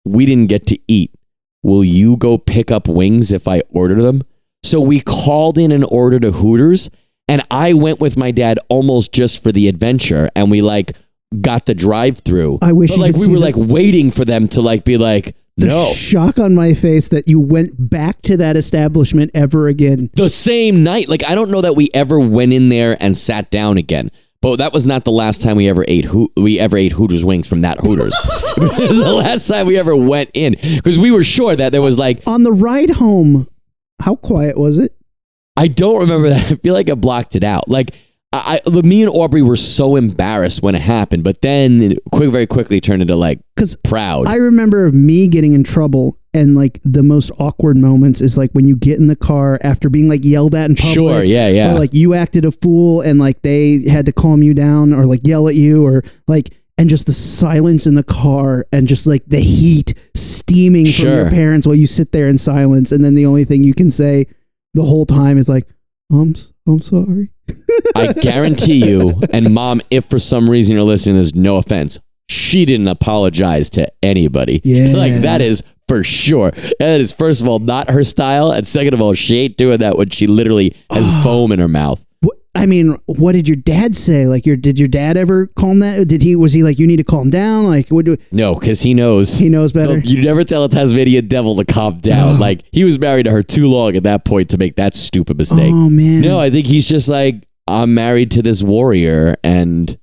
[0.05, 1.11] we didn't get to eat.
[1.63, 4.23] Will you go pick up wings if I order them?
[4.67, 6.89] So we called in an order to Hooters,
[7.29, 10.91] and I went with my dad almost just for the adventure, and we like
[11.41, 12.59] got the drive through.
[12.61, 14.61] I wish but you like could we see were the- like waiting for them to
[14.61, 15.91] like be like, The no.
[15.93, 20.09] shock on my face that you went back to that establishment ever again.
[20.15, 21.07] the same night.
[21.09, 24.11] Like I don't know that we ever went in there and sat down again.
[24.41, 27.25] But that was not the last time we ever ate Ho- we ever ate Hooters
[27.25, 28.15] wings from that Hooters.
[28.57, 31.81] it was the last time we ever went in because we were sure that there
[31.81, 33.47] was like On the ride home,
[34.01, 34.95] how quiet was it?
[35.55, 36.51] I don't remember that.
[36.51, 37.67] I feel like I blocked it out.
[37.67, 37.95] Like
[38.33, 42.29] I, I me and Aubrey were so embarrassed when it happened, but then it quick,
[42.29, 44.27] very quickly turned into like Because proud.
[44.27, 48.67] I remember me getting in trouble, and like the most awkward moments is like when
[48.67, 50.93] you get in the car after being like yelled at in public.
[50.93, 51.71] Sure, yeah, yeah.
[51.71, 55.05] Or like you acted a fool, and like they had to calm you down, or
[55.05, 56.53] like yell at you, or like.
[56.79, 61.29] And just the silence in the car, and just like the heat steaming from your
[61.31, 64.27] parents while you sit there in silence, and then the only thing you can say
[64.75, 65.67] the whole time is like,
[66.11, 66.35] "I'm
[66.67, 67.31] I'm sorry."
[67.95, 71.99] I guarantee you, and mom, if for some reason you're listening, there's no offense.
[72.29, 74.61] She didn't apologize to anybody.
[74.63, 74.95] Yeah.
[74.95, 76.51] Like that is for sure.
[76.79, 79.79] That is first of all not her style, and second of all, she ain't doing
[79.79, 81.21] that when she literally has ah.
[81.23, 82.05] foam in her mouth.
[82.57, 84.25] I mean, what did your dad say?
[84.27, 86.07] Like, your did your dad ever calm that?
[86.07, 87.65] Did he was he like, you need to calm down?
[87.65, 89.37] Like, what do No, because he knows.
[89.37, 89.99] he knows better?
[89.99, 92.39] You never tell a Tasmanian devil to calm down.
[92.39, 95.37] like he was married to her too long at that point to make that stupid
[95.37, 95.71] mistake.
[95.73, 99.97] Oh man, No, I think he's just like I'm married to this warrior, and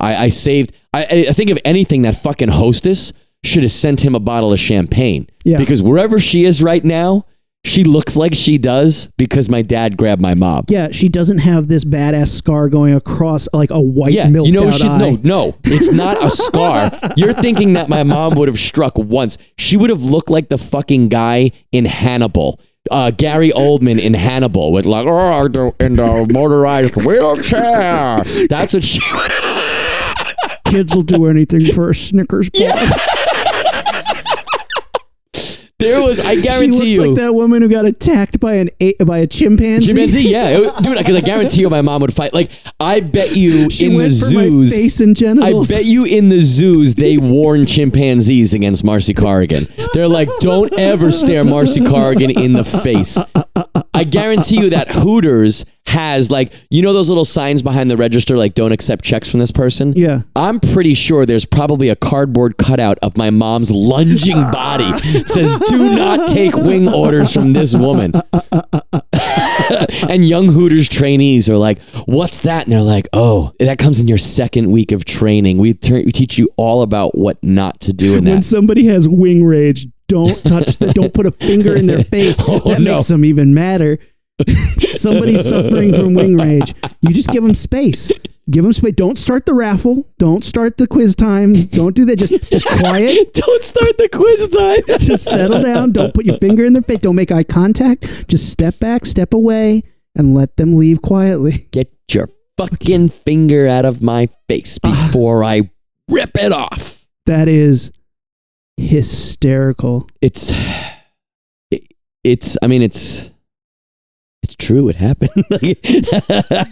[0.00, 0.72] I, I saved.
[0.94, 3.12] I, I- I think if anything, that fucking hostess
[3.44, 5.28] should have sent him a bottle of champagne.
[5.44, 5.58] Yeah.
[5.58, 7.26] Because wherever she is right now,
[7.64, 10.64] she looks like she does because my dad grabbed my mom.
[10.68, 14.52] Yeah, she doesn't have this badass scar going across like a white Yeah, milk you
[14.54, 14.98] know, she, eye.
[14.98, 16.90] no, no, it's not a scar.
[17.16, 19.38] You're thinking that my mom would have struck once.
[19.56, 22.58] She would have looked like the fucking guy in Hannibal.
[22.90, 28.22] Uh, Gary Oldman in Hannibal with like oh, in the motorized wheelchair.
[28.48, 29.30] That's what she would
[30.64, 32.74] Kids will do anything for a Snickers bar.
[35.82, 37.06] There was, I she guarantee looks you.
[37.06, 39.88] like that woman who got attacked by an a- by a chimpanzee.
[39.88, 40.96] Chimpanzee, yeah, It- dude.
[40.98, 42.32] Because I guarantee you, my mom would fight.
[42.34, 45.84] Like, I bet you She in the went for my zoos, face and I bet
[45.84, 49.64] you in the zoos they warn chimpanzees against Marcy Corrigan.
[49.92, 53.18] They're like, don't ever stare Marcy Corrigan in the face.
[53.94, 58.36] I guarantee you that Hooters has like, you know those little signs behind the register
[58.36, 59.92] like don't accept checks from this person?
[59.94, 60.22] Yeah.
[60.34, 64.96] I'm pretty sure there's probably a cardboard cutout of my mom's lunging body.
[65.26, 68.12] Says do not take wing orders from this woman.
[70.08, 74.08] and young Hooters trainees are like, "What's that?" And they're like, "Oh, that comes in
[74.08, 75.58] your second week of training.
[75.58, 78.30] We, turn, we teach you all about what not to do in that.
[78.30, 82.02] when somebody has wing rage, don't touch the, don't put a finger in their oh,
[82.02, 82.42] face.
[82.46, 82.94] Oh, that no.
[82.94, 83.98] makes them even madder.
[84.92, 86.74] Somebody's suffering from wing rage.
[87.00, 88.12] You just give them space.
[88.50, 88.94] Give them space.
[88.94, 90.08] Don't start the raffle.
[90.18, 91.52] Don't start the quiz time.
[91.52, 92.18] Don't do that.
[92.18, 93.34] Just just quiet.
[93.34, 94.98] Don't start the quiz time.
[94.98, 95.92] Just settle down.
[95.92, 97.00] Don't put your finger in their face.
[97.00, 98.28] Don't make eye contact.
[98.28, 99.82] Just step back, step away,
[100.16, 101.68] and let them leave quietly.
[101.70, 102.28] Get your
[102.58, 105.06] fucking finger out of my face ah.
[105.06, 105.70] before I
[106.10, 107.06] rip it off.
[107.26, 107.92] That is
[108.76, 110.08] hysterical.
[110.20, 110.52] It's,
[111.70, 111.84] it,
[112.24, 112.58] it's.
[112.60, 113.31] I mean, it's.
[114.42, 114.88] It's true.
[114.88, 115.30] It happened.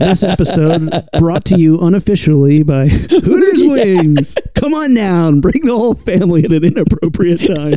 [0.00, 4.34] This episode brought to you unofficially by Hooters Wings.
[4.54, 5.40] Come on down.
[5.40, 7.74] Bring the whole family at an inappropriate time.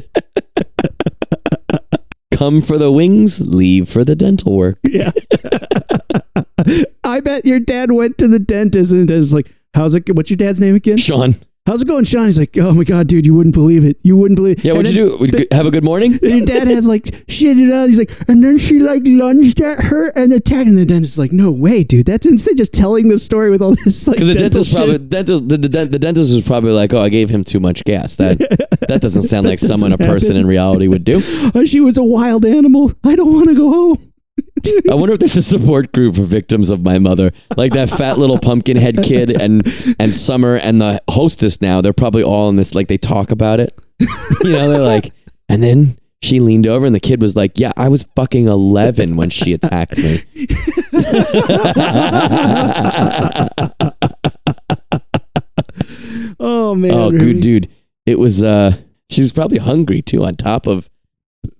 [2.33, 4.79] Come for the wings, leave for the dental work.
[4.83, 5.11] Yeah.
[7.03, 10.13] I bet your dad went to the dentist and is like, How's it?
[10.15, 10.97] What's your dad's name again?
[10.97, 11.35] Sean.
[11.65, 12.25] How's it going, Sean?
[12.25, 13.97] He's like, oh my god, dude, you wouldn't believe it.
[14.03, 14.57] You wouldn't believe.
[14.59, 14.65] it.
[14.65, 15.17] Yeah, And what'd then- you do?
[15.17, 16.11] Would you have a good morning?
[16.21, 17.87] And your dad has like shit it out.
[17.87, 20.67] He's like, and then she like lunged at her and attacked.
[20.67, 22.57] And the dentist is like, no way, dude, that's insane.
[22.57, 25.57] Just telling the story with all this like Because the dental dentist probably dentist, the,
[25.57, 28.39] the, the dentist was probably like, "Oh, I gave him too much gas." That
[28.89, 30.41] that doesn't sound That like someone a doesn't person happen.
[30.41, 31.21] in reality would do.
[31.65, 32.91] She was a wild animal.
[33.05, 34.12] I don't want to go home.
[34.89, 38.17] I wonder if there's a support group for victims of my mother, like that fat
[38.17, 39.65] little pumpkin head kid and
[39.99, 41.61] and Summer and the hostess.
[41.61, 42.73] Now they're probably all in this.
[42.73, 43.73] Like they talk about it.
[43.99, 45.13] You know, they're like,
[45.49, 49.17] and then she leaned over and the kid was like, "Yeah, I was fucking 11
[49.17, 50.17] when she attacked me."
[56.39, 56.91] Oh man.
[56.91, 57.19] oh, Rumi.
[57.19, 57.69] good dude.
[58.05, 58.43] It was.
[58.43, 58.75] uh
[59.09, 60.89] She was probably hungry too, on top of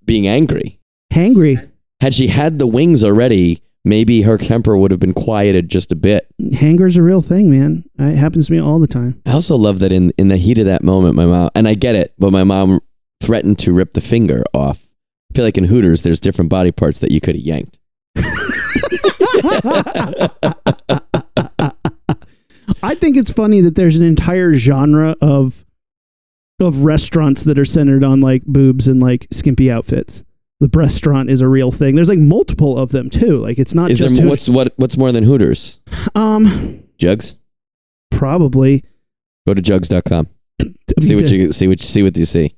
[0.05, 0.79] being angry.
[1.13, 1.69] Hangry.
[2.03, 5.95] Had she had the wings already, maybe her temper would have been quieted just a
[5.95, 6.27] bit.
[6.53, 7.85] Hanger's a real thing, man.
[7.97, 9.21] It happens to me all the time.
[9.25, 11.75] I also love that in in the heat of that moment, my mom and I
[11.75, 12.81] get it, but my mom
[13.21, 14.85] threatened to rip the finger off.
[15.31, 17.79] I feel like in Hooters, there's different body parts that you could have yanked.
[22.83, 25.63] I think it's funny that there's an entire genre of
[26.59, 30.25] of restaurants that are centered on like boobs and like skimpy outfits.
[30.63, 31.95] The restaurant is a real thing.
[31.95, 33.37] There's like multiple of them too.
[33.37, 35.81] Like it's not Is just there what's what what's more than Hooters?
[36.15, 37.37] um Jugs.
[38.11, 38.85] probably
[39.45, 40.29] Go to jugs.com.
[41.01, 42.55] See what you see what you see what you see.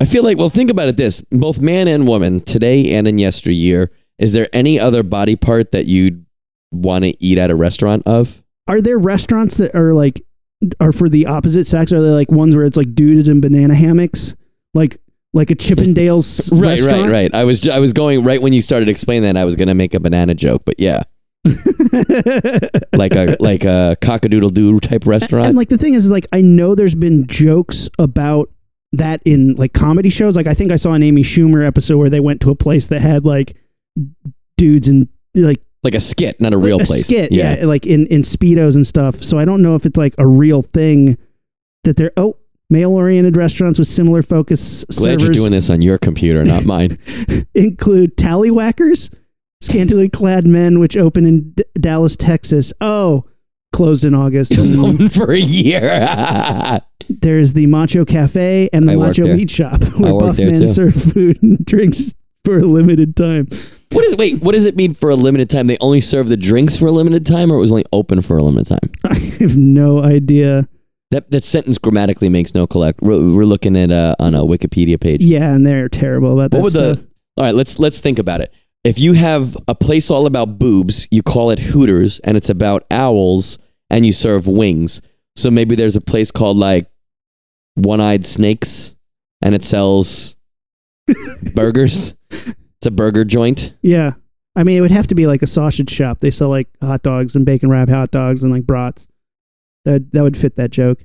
[0.00, 0.96] I feel like well, think about it.
[0.96, 3.90] This both man and woman today and in yesteryear.
[4.18, 6.24] Is there any other body part that you'd
[6.70, 8.42] want to eat at a restaurant of?
[8.66, 10.24] Are there restaurants that are like
[10.80, 11.92] are for the opposite sex?
[11.92, 14.36] Are they like ones where it's like dudes in banana hammocks,
[14.72, 14.96] like
[15.34, 17.04] like a Chippendales Right, restaurant?
[17.04, 17.34] right, right.
[17.34, 19.38] I was I was going right when you started explaining that.
[19.40, 21.02] I was going to make a banana joke, but yeah,
[22.92, 25.48] like a like a cockadoodle doo type restaurant.
[25.48, 28.50] And like the thing is, is like I know there's been jokes about
[28.92, 30.36] that in like comedy shows.
[30.36, 32.88] Like I think I saw an Amy Schumer episode where they went to a place
[32.88, 33.56] that had like
[34.56, 37.04] dudes and like like a skit, not a real a place.
[37.04, 37.64] skit, yeah.
[37.64, 39.16] like in in speedos and stuff.
[39.16, 41.18] So I don't know if it's like a real thing
[41.84, 42.36] that they're oh
[42.72, 46.64] male oriented restaurants with similar focus Glad servers you're doing this on your computer, not
[46.74, 46.98] mine.
[47.54, 49.14] include Tallywackers,
[49.60, 52.72] scantily clad men, which opened in D- Dallas, Texas.
[52.80, 53.24] Oh.
[53.74, 54.52] Closed in August.
[54.52, 55.80] It was open for a year.
[57.08, 59.36] There's the Macho Cafe and the I worked Macho there.
[59.38, 60.68] Meat Shop, where worked buff there men too.
[60.68, 62.14] serve food and drinks
[62.44, 63.46] for a limited time.
[63.92, 64.42] what is wait?
[64.42, 65.68] What does it mean for a limited time?
[65.68, 68.36] They only serve the drinks for a limited time, or it was only open for
[68.36, 68.90] a limited time?
[69.10, 70.68] I have no idea.
[71.12, 73.00] That that sentence grammatically makes no collect.
[73.00, 75.22] We're, we're looking at uh, on a Wikipedia page.
[75.22, 76.98] Yeah, and they're terrible about that What stuff.
[76.98, 77.06] the?
[77.36, 78.52] All right, let's let's think about it.
[78.84, 82.84] If you have a place all about boobs, you call it Hooters, and it's about
[82.90, 83.58] owls,
[83.90, 85.00] and you serve wings.
[85.36, 86.90] So maybe there's a place called like
[87.74, 88.96] One Eyed Snakes,
[89.40, 90.36] and it sells
[91.54, 92.16] burgers.
[92.30, 93.74] It's a burger joint.
[93.82, 94.14] yeah,
[94.56, 96.18] I mean, it would have to be like a sausage shop.
[96.18, 99.06] They sell like hot dogs and bacon wrap hot dogs and like brats.
[99.84, 101.04] That that would fit that joke.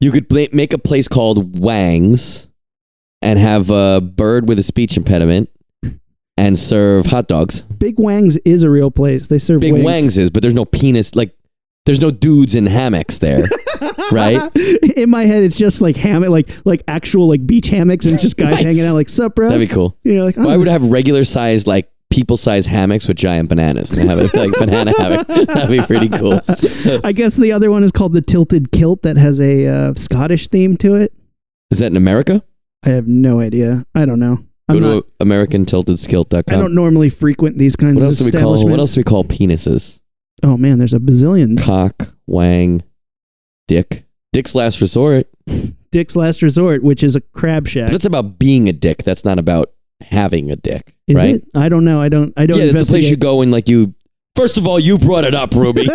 [0.00, 2.48] You could make a place called Wangs,
[3.22, 5.48] and have a bird with a speech impediment,
[6.36, 7.62] and serve hot dogs.
[7.62, 9.28] Big Wangs is a real place.
[9.28, 9.84] They serve Big wings.
[9.84, 11.14] Wangs is, but there's no penis.
[11.14, 11.34] Like,
[11.86, 13.44] there's no dudes in hammocks there,
[14.12, 14.50] right?
[14.96, 18.36] In my head, it's just like hammock, like like actual like beach hammocks, and just
[18.36, 18.62] guys Nice.
[18.62, 19.48] hanging out like sup, bro.
[19.48, 19.96] That'd be cool.
[20.02, 23.16] you know, like oh, Why would I have regular sized like people size hammocks with
[23.16, 25.26] giant bananas and have it like banana hammock?
[25.46, 26.40] That'd be pretty cool.
[27.02, 30.46] I guess the other one is called the Tilted Kilt that has a uh, Scottish
[30.48, 31.12] theme to it.
[31.70, 32.44] Is that in America?
[32.84, 33.84] I have no idea.
[33.94, 34.44] I don't know.
[34.68, 36.44] I'm Go not, to AmericanTiltedSkilt.com.
[36.46, 38.38] I don't normally frequent these kinds what of else do we call?
[38.38, 38.70] establishments.
[38.70, 40.00] What else do we call penises?
[40.42, 41.60] Oh man, there's a bazillion.
[41.60, 42.82] Cock, wang,
[43.66, 44.04] dick.
[44.32, 45.28] Dick's last resort.
[45.94, 47.86] Dick's Last Resort, which is a crab shack.
[47.86, 49.04] But that's about being a dick.
[49.04, 49.73] That's not about
[50.10, 51.36] having a dick, Is right?
[51.36, 51.44] it?
[51.54, 52.00] I don't know.
[52.00, 52.32] I don't.
[52.36, 52.58] I don't.
[52.58, 53.94] yeah, it's a place you go and like you.
[54.36, 55.86] First of all, you brought it up, Rumi.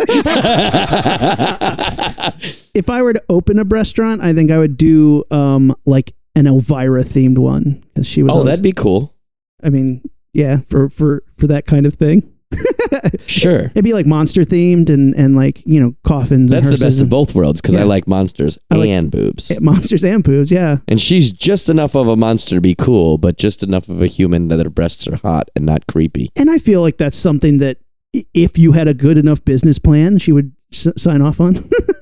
[2.72, 6.46] If I were to open a restaurant, I think I would do um like an
[6.46, 8.30] Elvira themed one because she was.
[8.30, 9.14] oh, always- that'd be cool.
[9.62, 10.02] I mean,
[10.32, 12.32] yeah, for for for that kind of thing.
[13.26, 13.66] Sure.
[13.66, 16.50] It'd be like monster themed and and like you know coffins.
[16.50, 17.84] That's and the best of both worlds because I Yeah.
[17.86, 19.50] like monsters I like- and boobs.
[19.50, 20.50] and- monsters and poos.
[20.50, 24.02] Yeah, And she's just enough of a monster to be cool, but just enough of
[24.02, 26.30] a human that her breasts are hot and not creepy.
[26.36, 27.78] and I feel like that's something that
[28.16, 31.56] i- if you had a good enough business plan, she would s- sign off on.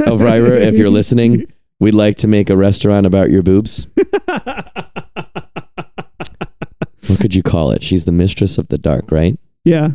[0.06, 1.44] Oh, Elvira, if you're listening,
[1.80, 3.86] we'd like to make a restaurant about your boobs.
[7.08, 7.82] what could you call it?
[7.82, 9.38] She's the mistress of the dark, right?
[9.64, 9.90] Yeah.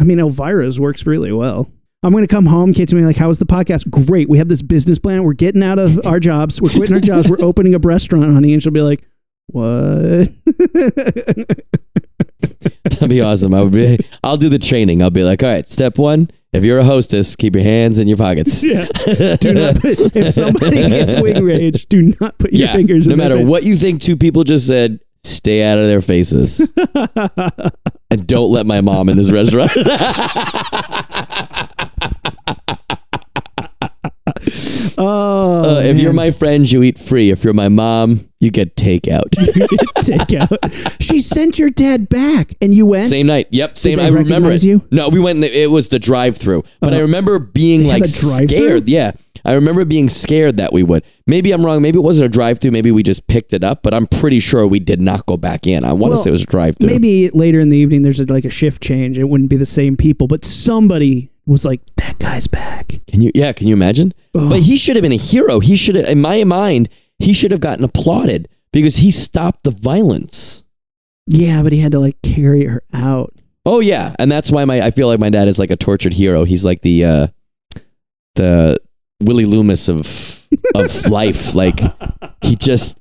[0.00, 1.70] I mean, Elvira's works really well.
[2.02, 2.72] I'm going to come home.
[2.72, 3.90] Kate's going to be like, How was the podcast?
[4.06, 4.28] Great.
[4.28, 5.24] We have this business plan.
[5.24, 6.62] We're getting out of our jobs.
[6.62, 7.28] We're quitting our jobs.
[7.28, 8.52] We're opening a restaurant, honey.
[8.52, 9.04] And she'll be like,
[9.48, 10.28] What?
[12.84, 13.54] That'd be awesome.
[13.54, 13.98] I would be.
[14.22, 15.02] I'll do the training.
[15.02, 16.30] I'll be like, all right, step one.
[16.52, 18.64] If you're a hostess, keep your hands in your pockets.
[18.64, 18.86] yeah.
[18.86, 22.74] Do not put, if somebody gets wing rage, do not put your yeah.
[22.74, 23.28] fingers no in their.
[23.28, 26.72] No matter what you think two people just said, stay out of their faces.
[28.10, 29.70] And don't let my mom in this restaurant.
[35.00, 37.30] Oh, Uh, if you're my friend, you eat free.
[37.30, 39.30] If you're my mom, you get takeout.
[40.02, 40.58] take out.
[41.00, 43.06] She sent your dad back, and you went.
[43.06, 43.46] same night.
[43.50, 44.00] Yep, same.
[44.00, 44.64] I remember it.
[44.64, 44.86] you?
[44.90, 45.42] No, we went.
[45.44, 48.88] It was the drive-through, but I remember being like scared.
[48.88, 49.12] Yeah,
[49.48, 51.04] I remember being scared that we would.
[51.26, 51.80] Maybe I'm wrong.
[51.80, 52.70] Maybe it wasn't a drive-through.
[52.70, 53.82] Maybe we just picked it up.
[53.82, 55.84] But I'm pretty sure we did not go back in.
[55.84, 56.88] I want to Well, say it was a drive-through.
[56.90, 59.18] Maybe later in the evening, there's a, like a shift change.
[59.18, 63.30] It wouldn't be the same people, but somebody was like, "That guy's back." Can you?
[63.34, 64.12] Yeah, can you imagine?
[64.34, 65.60] But he should have been a hero.
[65.60, 69.70] He should have, in my mind, he should have gotten applauded because he stopped the
[69.70, 70.64] violence.
[71.26, 73.34] Yeah, but he had to like carry her out.
[73.64, 76.12] Oh yeah, and that's why my I feel like my dad is like a tortured
[76.12, 76.44] hero.
[76.44, 77.26] He's like the uh
[78.34, 78.78] the
[79.22, 81.54] Willie Loomis of of life.
[81.54, 81.80] Like
[82.42, 82.98] he just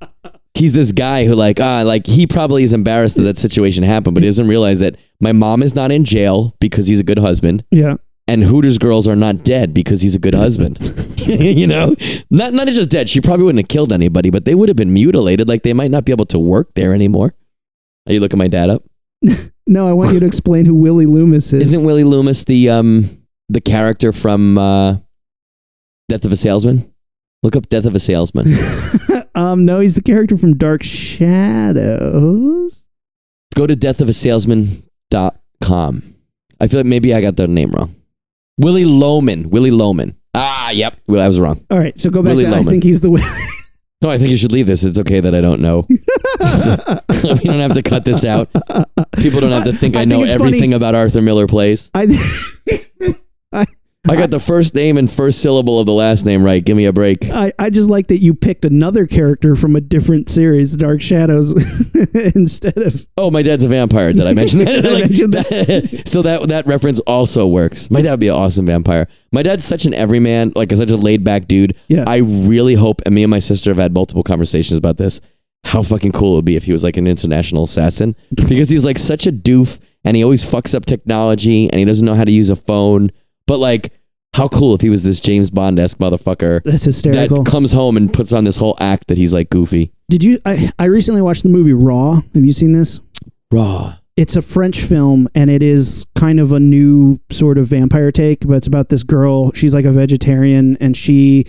[0.53, 4.13] he's this guy who like ah like he probably is embarrassed that that situation happened,
[4.15, 7.19] but he doesn't realize that my mom is not in jail because he's a good
[7.19, 7.95] husband, Yeah.
[8.27, 10.77] and Hooters girls are not dead because he's a good husband.
[11.27, 11.95] you know,
[12.29, 13.09] not not just dead.
[13.09, 15.47] She probably wouldn't have killed anybody, but they would have been mutilated.
[15.47, 17.33] Like they might not be able to work there anymore.
[18.07, 18.83] Are you looking my dad up?
[19.69, 21.73] No, I want you to explain who Willie Loomis is.
[21.73, 23.09] Isn't Willie Loomis the um
[23.49, 24.95] the character from uh,
[26.09, 26.91] Death of a Salesman?
[27.43, 28.47] Look up Death of a Salesman.
[29.35, 32.87] um, no, he's the character from Dark Shadows.
[33.55, 36.15] Go to deathofasalesman.com.
[36.59, 37.95] I feel like maybe I got the name wrong.
[38.57, 39.49] Willie Loman.
[39.49, 40.17] Willie Loman.
[40.33, 40.97] Ah, yep.
[41.07, 41.63] Well, I was wrong.
[41.69, 42.55] All right, so go back Willie to.
[42.55, 43.09] I think he's the.
[43.99, 44.83] No, I think you should leave this.
[44.83, 45.83] It's okay that I don't know.
[45.89, 48.47] we don't have to cut this out.
[49.19, 51.89] People don't have to think I, I know think funny- everything about Arthur Miller plays.
[51.95, 52.05] I.
[53.51, 53.65] I
[54.15, 56.63] got the first name and first syllable of the last name right.
[56.63, 57.25] Give me a break.
[57.29, 61.51] I, I just like that you picked another character from a different series, Dark Shadows,
[62.35, 64.13] instead of Oh, my dad's a vampire.
[64.13, 64.67] Did I mention that?
[64.85, 67.89] I Like, mentioned that- so that that reference also works.
[67.91, 69.07] My dad would be an awesome vampire.
[69.31, 71.75] My dad's such an everyman, like such a laid back dude.
[71.87, 72.05] Yeah.
[72.07, 75.19] I really hope, and me and my sister have had multiple conversations about this.
[75.65, 78.15] How fucking cool it would be if he was like an international assassin,
[78.47, 82.05] because he's like such a doof, and he always fucks up technology, and he doesn't
[82.05, 83.09] know how to use a phone.
[83.47, 83.93] But like,
[84.33, 87.43] how cool if he was this James Bond esque motherfucker that's hysterical.
[87.43, 89.91] that comes home and puts on this whole act that he's like goofy.
[90.09, 90.39] Did you?
[90.45, 92.21] I, I recently watched the movie Raw.
[92.33, 92.99] Have you seen this?
[93.51, 93.95] Raw.
[94.15, 98.47] It's a French film, and it is kind of a new sort of vampire take.
[98.47, 99.51] But it's about this girl.
[99.53, 101.45] She's like a vegetarian, and she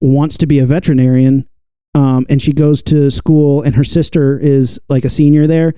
[0.00, 1.48] wants to be a veterinarian.
[1.94, 5.74] Um, and she goes to school, and her sister is like a senior there.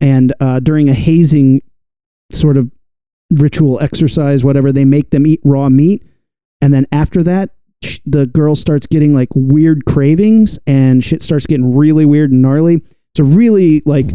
[0.00, 1.62] And uh, during a hazing
[2.32, 2.70] sort of
[3.32, 6.02] ritual exercise, whatever, they make them eat raw meat.
[6.60, 7.50] And then after that,
[8.06, 12.76] the girl starts getting like weird cravings, and shit starts getting really weird and gnarly.
[12.76, 14.06] It's a really like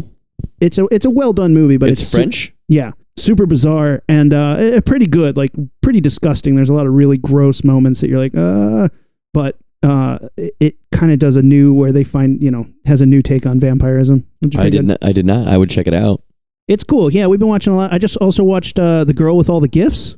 [0.61, 2.53] it's a it's a well done movie, but it's, it's, su- French.
[2.67, 5.37] yeah, super bizarre and uh, pretty good.
[5.37, 5.51] Like
[5.81, 6.55] pretty disgusting.
[6.55, 8.87] There's a lot of really gross moments that you're like, uh,
[9.33, 13.01] but uh, it, it kind of does a new where they find you know has
[13.01, 14.25] a new take on vampirism.
[14.57, 14.85] I did good.
[14.85, 14.97] not.
[15.01, 15.47] I did not.
[15.47, 16.21] I would check it out.
[16.67, 17.11] It's cool.
[17.11, 17.93] Yeah, we've been watching a lot.
[17.93, 20.15] I just also watched uh, the girl with all the gifts.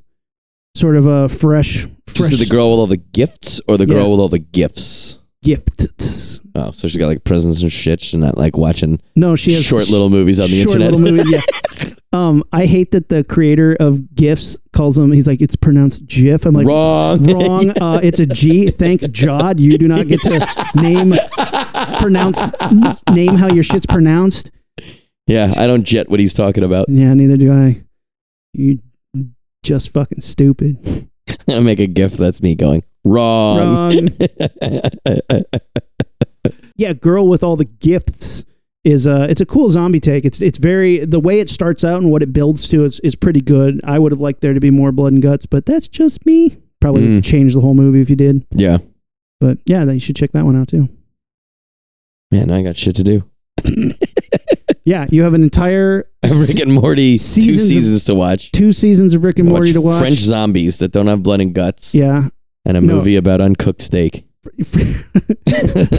[0.76, 4.04] Sort of a fresh, fresh Just the girl with all the gifts, or the girl
[4.04, 4.08] Yeah.
[4.08, 5.20] with all the gifts.
[5.44, 6.42] gifts.
[6.56, 8.02] Oh, so she's got like presents and shit.
[8.02, 10.94] She's not like watching No, she has short little movies on the short internet.
[10.94, 11.30] little movie.
[11.32, 11.94] Yeah.
[12.14, 15.12] um, I hate that the creator of gifs calls them.
[15.12, 16.46] He's like, it's pronounced GIF.
[16.46, 17.24] I'm like, Wrong.
[17.26, 17.70] wrong.
[17.82, 18.70] Uh, it's a G.
[18.70, 19.60] Thank Jod.
[19.60, 20.46] You do not get to
[20.82, 21.14] name
[22.00, 22.40] pronounce
[23.12, 24.52] name how your shit's pronounced.
[25.30, 26.88] Yeah, I don't jet what he's talking about.
[26.90, 27.84] Yeah, neither do I.
[28.54, 28.80] You
[29.64, 30.78] just fucking stupid.
[31.48, 32.14] I make a gif.
[32.14, 33.58] That's me going wrong.
[33.60, 34.10] Wrong.
[36.76, 38.46] yeah, girl with all the gifts
[38.86, 40.26] is uh it's a cool zombie take.
[40.26, 43.16] It's it's very the way it starts out and what it builds to is is
[43.16, 43.82] pretty good.
[43.84, 46.58] I would have liked there to be more blood and guts, but that's just me.
[46.82, 47.24] Probably Mm.
[47.24, 48.46] change the whole movie if you did.
[48.52, 48.78] yeah,
[49.42, 50.88] But yeah, you should check that one out too.
[52.32, 53.24] man, I got shit to do.
[54.90, 58.52] Yeah, you have an entire Rick and Morty, two Seasons of- seasons to watch.
[58.52, 60.00] two seasons of Rick and Morty to watch.
[60.00, 61.94] French zombies that don't have blood and guts.
[61.94, 62.30] Yeah.
[62.66, 62.96] and a No.
[62.96, 64.26] movie about uncooked steak.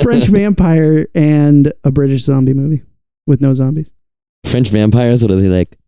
[0.02, 2.82] French vampire and a British zombie movie
[3.28, 3.92] with no zombies.
[4.44, 5.22] French vampires.
[5.22, 5.78] What are they like?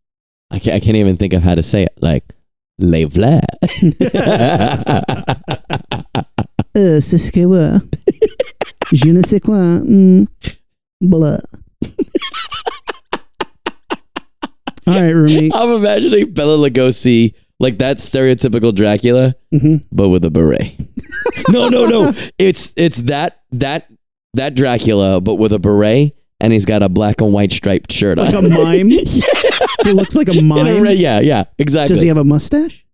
[0.52, 1.94] I can't, I can't even think of how to say it.
[2.00, 2.32] Like
[2.78, 3.40] Les vla.
[6.74, 7.42] Euh, c'est ce que.
[8.94, 9.58] Je ne sais quoi.
[9.84, 10.26] Mm.
[11.02, 11.38] Blah.
[14.86, 15.50] All right, Rumi.
[15.54, 19.84] I'm imagining Bela Lugosi like that stereotypical Dracula, Mhm.
[19.92, 20.74] but with a beret.
[21.50, 22.12] no, no, no.
[22.38, 23.86] It's it's that that
[24.34, 28.18] that Dracula, but with a beret, and he's got a black and white striped shirt
[28.18, 28.48] Like on.
[28.48, 28.88] Like a mime.
[28.90, 29.02] yeah.
[29.84, 30.80] He looks like a In a mime.
[30.82, 31.94] red- yeah, yeah, exactly.
[31.94, 32.84] Does he have a mustache?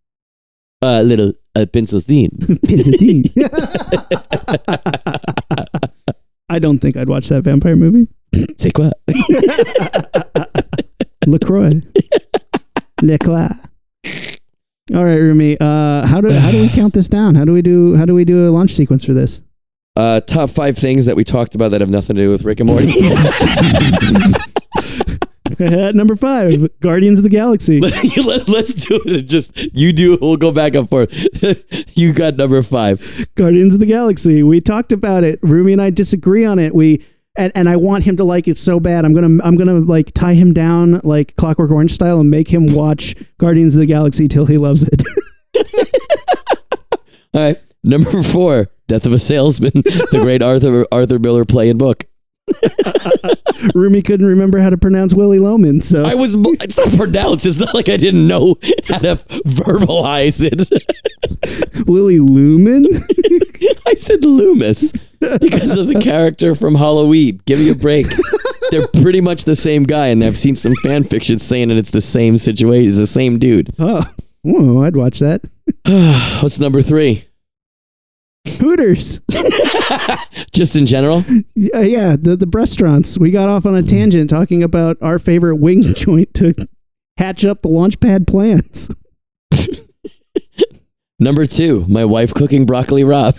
[0.82, 2.30] a little a pencil thin?
[2.38, 3.24] Pizzatine.
[6.50, 8.06] I don't think I'd watch that vampire movie.
[8.56, 8.90] C'est quoi?
[11.30, 11.82] LaCroix.
[13.02, 13.48] LaCroix.
[14.94, 15.56] All right, Rumi.
[15.60, 17.34] Uh, how do how do we count this down?
[17.34, 19.42] How do we do how do we do a launch sequence for this?
[19.96, 22.60] Uh, top five things that we talked about that have nothing to do with Rick
[22.60, 22.92] and Morty.
[25.58, 27.80] At number five, Guardians of the Galaxy.
[27.80, 29.22] Let, us do it.
[29.22, 30.16] Just you do.
[30.20, 31.12] We'll go back and forth.
[31.96, 33.28] you got number five.
[33.34, 34.44] Guardians of the Galaxy.
[34.44, 35.40] We talked about it.
[35.42, 36.76] Rumi and I disagree on it.
[36.76, 37.04] We
[37.38, 39.04] and, and I want him to like it so bad.
[39.04, 42.66] I'm gonna I'm gonna like tie him down like Clockwork Orange style and make him
[42.74, 45.02] watch Guardians of the Galaxy till he loves it.
[47.34, 47.56] All right.
[47.84, 52.04] Number four, Death of a Salesman, the great Arthur Arthur Miller play and book.
[53.74, 56.34] Rumi couldn't remember how to pronounce Willie Loman, so I was.
[56.36, 57.46] It's not pronounced.
[57.46, 58.56] It's not like I didn't know
[58.88, 61.86] how to verbalize it.
[61.88, 62.86] Willie Lumen.
[63.86, 64.92] I said Loomis
[65.40, 67.40] because of the character from Halloween.
[67.46, 68.06] Give me a break.
[68.70, 71.90] They're pretty much the same guy, and I've seen some fan fiction saying that it's
[71.90, 72.88] the same situation.
[72.88, 73.74] It's the same dude.
[73.78, 74.02] Oh,
[74.82, 75.40] I'd watch that.
[76.42, 77.27] What's number three?
[78.46, 79.20] Hooters.
[80.52, 81.24] Just in general.
[81.54, 83.18] Yeah, yeah, the the restaurants.
[83.18, 86.54] We got off on a tangent talking about our favorite wing joint to
[87.16, 88.94] hatch up the launchpad plans.
[91.20, 93.34] Number two, my wife cooking broccoli rabe.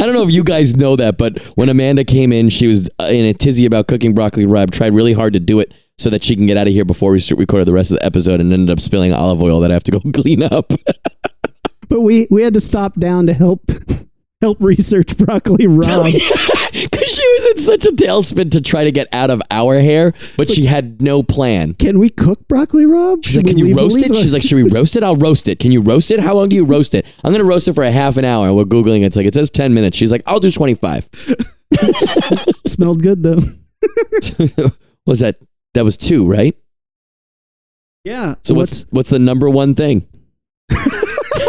[0.00, 2.88] I don't know if you guys know that, but when Amanda came in, she was
[2.98, 4.70] uh, in a tizzy about cooking broccoli rabe.
[4.70, 7.12] Tried really hard to do it so that she can get out of here before
[7.12, 9.70] we start recorded the rest of the episode, and ended up spilling olive oil that
[9.70, 10.72] I have to go clean up.
[11.92, 13.70] But we we had to stop down to help
[14.40, 16.12] help research broccoli rabe.
[16.72, 20.12] Because she was in such a tailspin to try to get out of our hair,
[20.38, 21.74] but she had no plan.
[21.74, 23.22] Can we cook broccoli rabe?
[23.26, 25.02] She's like, "Can you roast it?" She's like, "Should we roast it?
[25.04, 25.58] I'll roast it.
[25.58, 26.18] Can you roast it?
[26.18, 27.04] How long do you roast it?
[27.22, 29.02] I'm gonna roast it for a half an hour." We're googling.
[29.02, 29.04] it.
[29.08, 29.98] It's like it says ten minutes.
[29.98, 31.10] She's like, "I'll do 25."
[32.66, 33.40] smelled good though.
[35.04, 35.36] was that?
[35.74, 36.56] That was two, right?
[38.04, 38.36] Yeah.
[38.44, 40.08] So what's what's the number one thing?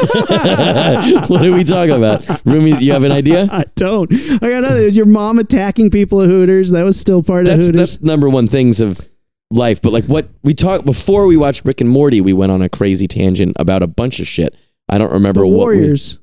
[1.27, 2.25] what are we talking about?
[2.45, 3.47] Rumi, you have an idea?
[3.51, 4.11] I don't.
[4.13, 4.91] I got nothing.
[4.91, 6.71] Your mom attacking people at Hooters.
[6.71, 7.79] That was still part of That's Hooters.
[7.97, 9.07] that's number one things of
[9.51, 9.81] life.
[9.81, 12.69] But like what we talked before we watched Rick and Morty, we went on a
[12.69, 14.55] crazy tangent about a bunch of shit.
[14.89, 15.67] I don't remember the what.
[15.69, 16.19] we- Warriors.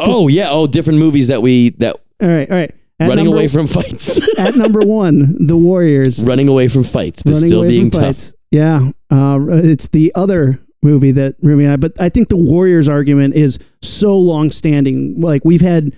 [0.00, 2.50] oh yeah, oh different movies that we that All right.
[2.50, 2.74] All right.
[2.98, 6.22] At running number, away from fights, at number one, the Warriors.
[6.22, 8.08] running away from fights, but running still away being from tough.
[8.16, 8.34] fights.
[8.50, 11.76] Yeah, uh, it's the other movie that Rumi and I.
[11.76, 15.20] But I think the Warriors argument is so long standing.
[15.20, 15.92] Like we've had,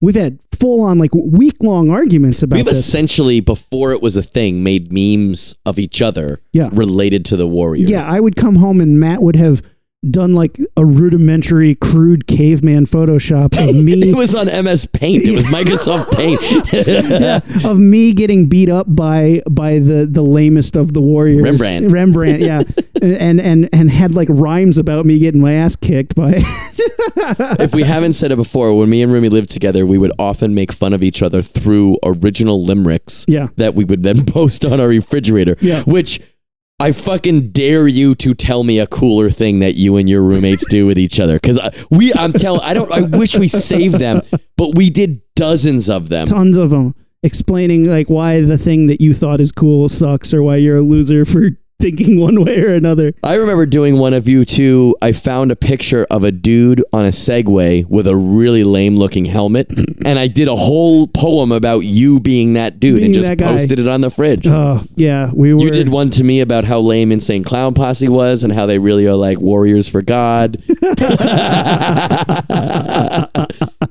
[0.00, 2.78] we've had full on like week long arguments about We've this.
[2.78, 6.68] essentially, before it was a thing, made memes of each other Yeah.
[6.72, 7.90] related to the Warriors.
[7.90, 9.62] yeah, I would come home and Matt would have
[10.08, 13.92] done like a rudimentary, crude caveman Photoshop of me.
[14.10, 15.24] it was on MS Paint.
[15.28, 16.10] It was Microsoft
[17.52, 17.64] Paint.
[17.64, 21.92] of me getting beat up by by the the lamest of the warriors Rembrandt.
[21.92, 22.62] Rembrandt, yeah,
[23.02, 26.32] and and and had like rhymes about me getting my ass kicked by.
[27.58, 30.54] if we haven't said it before, when me and Rumi lived together, we would often
[30.54, 33.48] make fun of each other through original limericks Yeah.
[33.56, 35.56] that we would then post on our refrigerator.
[35.60, 35.82] Yeah.
[35.82, 36.20] Which
[36.80, 40.64] I fucking dare you to tell me a cooler thing that you and your roommates
[40.70, 41.34] do with each other.
[41.34, 44.22] Because uh, we, I'm telling, I don't, I wish we saved them,
[44.56, 46.26] but we did dozens of them.
[46.26, 50.42] tons of them explaining like why the thing that you thought is cool sucks or
[50.42, 51.50] why you're a loser for
[51.80, 53.12] thinking one way or another.
[53.22, 54.96] I remember doing one of you too.
[55.02, 59.24] I found a picture of a dude on a Segway with a really lame looking
[59.24, 59.72] helmet,
[60.06, 63.38] and I did a whole poem about you being that dude Being and just that
[63.38, 63.46] guy.
[63.48, 64.46] posted it on the fridge.
[64.46, 65.60] Oh yeah, we were.
[65.60, 68.78] You did one to me about how lame Insane Clown Posse was and how they
[68.78, 70.62] really are like warriors for God.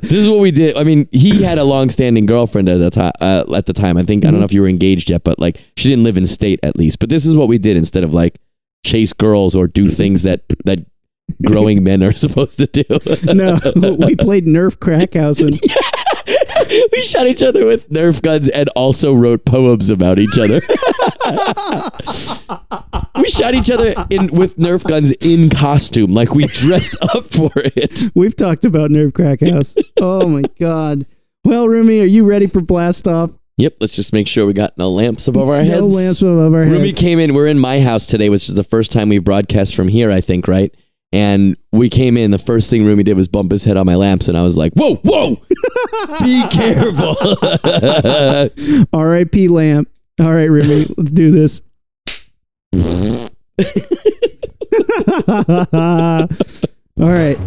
[0.02, 0.78] this is what we did.
[0.78, 3.12] I mean, he had a long-standing girlfriend at the time.
[3.20, 5.40] Uh, at the time, I think I don't know if you were engaged yet, but
[5.40, 7.00] like she didn't live in state at least.
[7.00, 8.40] But this is what we did instead of like
[8.86, 10.86] chase girls or do things that that
[11.46, 12.84] growing men are supposed to do.
[13.34, 13.58] No,
[14.00, 15.58] we played Nerf Crackhausen.
[16.92, 20.62] we shot each other with Nerf guns and also wrote poems about each other.
[23.22, 27.52] we shot each other in with Nerf guns in costume, like we dressed up for
[27.56, 28.10] it.
[28.16, 29.78] We've talked about Nerf Crack House.
[30.00, 31.06] oh my god.
[31.46, 33.32] Well, Rumi, are you ready for blast off?
[33.60, 35.82] Yep, let's just make sure we got no lamps above our heads.
[35.82, 36.78] No lamps above our heads.
[36.78, 37.34] Rumi came in.
[37.34, 40.22] We're in my house today, which is the first time we've broadcast from here, I
[40.22, 40.74] think, right?
[41.12, 42.32] And we came in.
[42.32, 44.56] The first thing Rumi did was bump his head on my lamps, and I was
[44.56, 45.36] like, "Whoa, whoa,
[46.22, 47.18] be careful!"
[48.98, 49.50] R.I.P.
[49.50, 49.90] Lamp.
[50.22, 51.62] All right, Rumi, let's do this.
[56.98, 57.38] All right.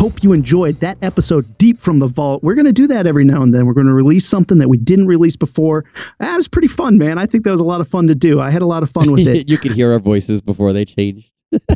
[0.00, 2.42] Hope you enjoyed that episode deep from the vault.
[2.42, 3.66] We're going to do that every now and then.
[3.66, 5.84] We're going to release something that we didn't release before.
[5.94, 7.18] Ah, that was pretty fun, man.
[7.18, 8.40] I think that was a lot of fun to do.
[8.40, 9.50] I had a lot of fun with it.
[9.50, 11.30] you could hear our voices before they changed.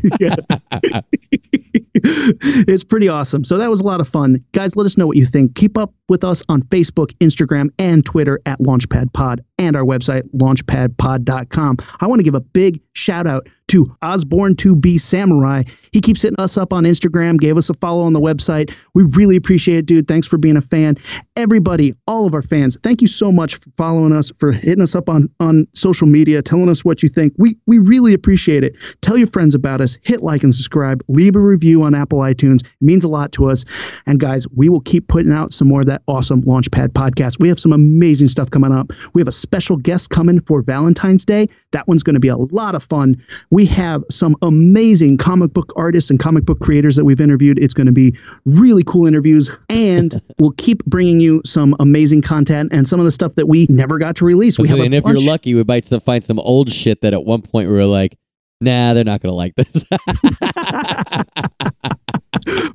[1.92, 3.44] it's pretty awesome.
[3.44, 4.42] So that was a lot of fun.
[4.52, 5.54] Guys, let us know what you think.
[5.54, 10.22] Keep up with us on Facebook, Instagram, and Twitter at Launchpad Pod and our website,
[10.34, 11.76] launchpadpod.com.
[12.00, 15.62] I want to give a big shout out to Osborne to be Samurai.
[15.92, 18.74] He keeps hitting us up on Instagram, gave us a follow on the website.
[18.94, 20.06] We really appreciate it, dude.
[20.06, 20.96] Thanks for being a fan.
[21.36, 24.94] Everybody, all of our fans, thank you so much for following us, for hitting us
[24.94, 27.32] up on, on social media, telling us what you think.
[27.38, 28.76] We we really appreciate it.
[29.00, 32.64] Tell your friends about us, hit like and subscribe, leave a review on Apple iTunes.
[32.64, 33.64] It means a lot to us.
[34.06, 37.40] And guys, we will keep putting out some more of that awesome Launchpad podcast.
[37.40, 38.92] We have some amazing stuff coming up.
[39.14, 41.48] We have a special guest coming for Valentine's Day.
[41.72, 43.16] That one's going to be a lot of fun.
[43.54, 47.56] We have some amazing comic book artists and comic book creators that we've interviewed.
[47.60, 52.72] It's going to be really cool interviews, and we'll keep bringing you some amazing content
[52.72, 54.58] and some of the stuff that we never got to release.
[54.58, 57.14] We have a and if you're lucky, we might still find some old shit that
[57.14, 58.18] at one point we were like,
[58.60, 59.86] "Nah, they're not gonna like this."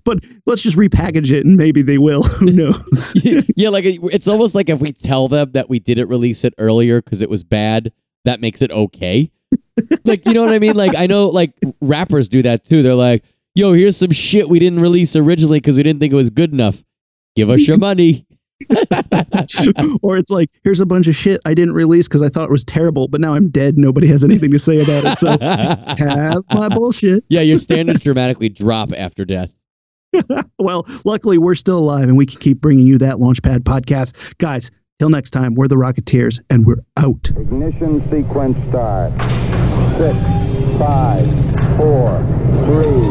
[0.05, 2.23] but let's just repackage it and maybe they will.
[2.39, 3.21] Who knows?
[3.57, 7.01] yeah, like it's almost like if we tell them that we didn't release it earlier
[7.01, 7.91] because it was bad,
[8.23, 9.29] that makes it okay.
[10.05, 10.75] Like you know what I mean?
[10.75, 12.81] Like I know like rappers do that too.
[12.83, 13.23] They're like,
[13.55, 16.53] "Yo, here's some shit we didn't release originally because we didn't think it was good
[16.53, 16.83] enough.
[17.35, 18.25] Give us your money."
[20.03, 22.51] or it's like, here's a bunch of shit I didn't release because I thought it
[22.51, 23.77] was terrible, but now I'm dead.
[23.77, 25.17] Nobody has anything to say about it.
[25.17, 25.29] So
[26.05, 27.23] have my bullshit.
[27.29, 29.53] yeah, your standards dramatically drop after death.
[30.57, 34.37] Well, luckily we're still alive and we can keep bringing you that Launchpad podcast.
[34.39, 37.31] Guys, till next time, we're the Rocketeers and we're out.
[37.31, 39.11] Ignition sequence start.
[39.97, 40.17] Six,
[40.77, 41.25] five,
[41.77, 42.19] four,
[42.67, 43.07] three,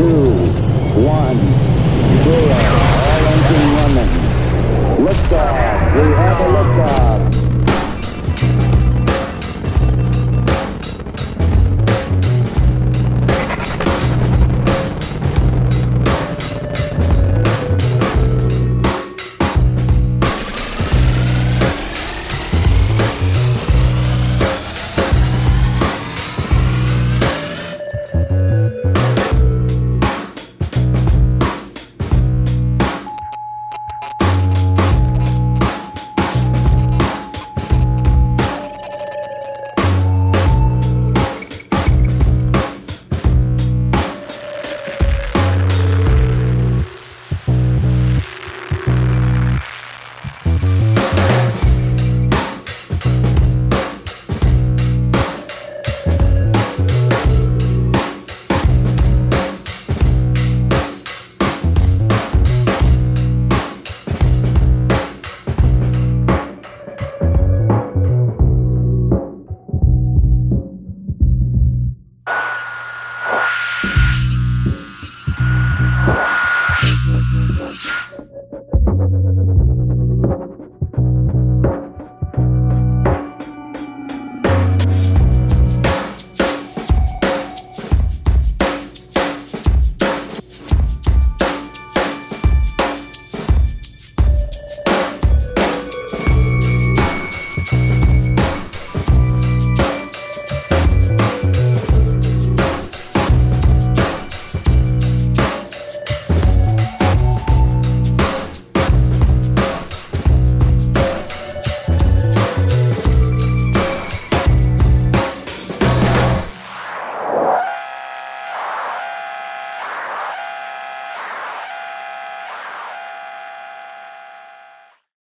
[0.00, 0.32] two,
[1.04, 1.36] one,
[2.24, 2.56] zero.
[3.06, 4.10] All engine running.
[5.06, 5.94] Liftoff.
[5.94, 7.39] We have a liftoff.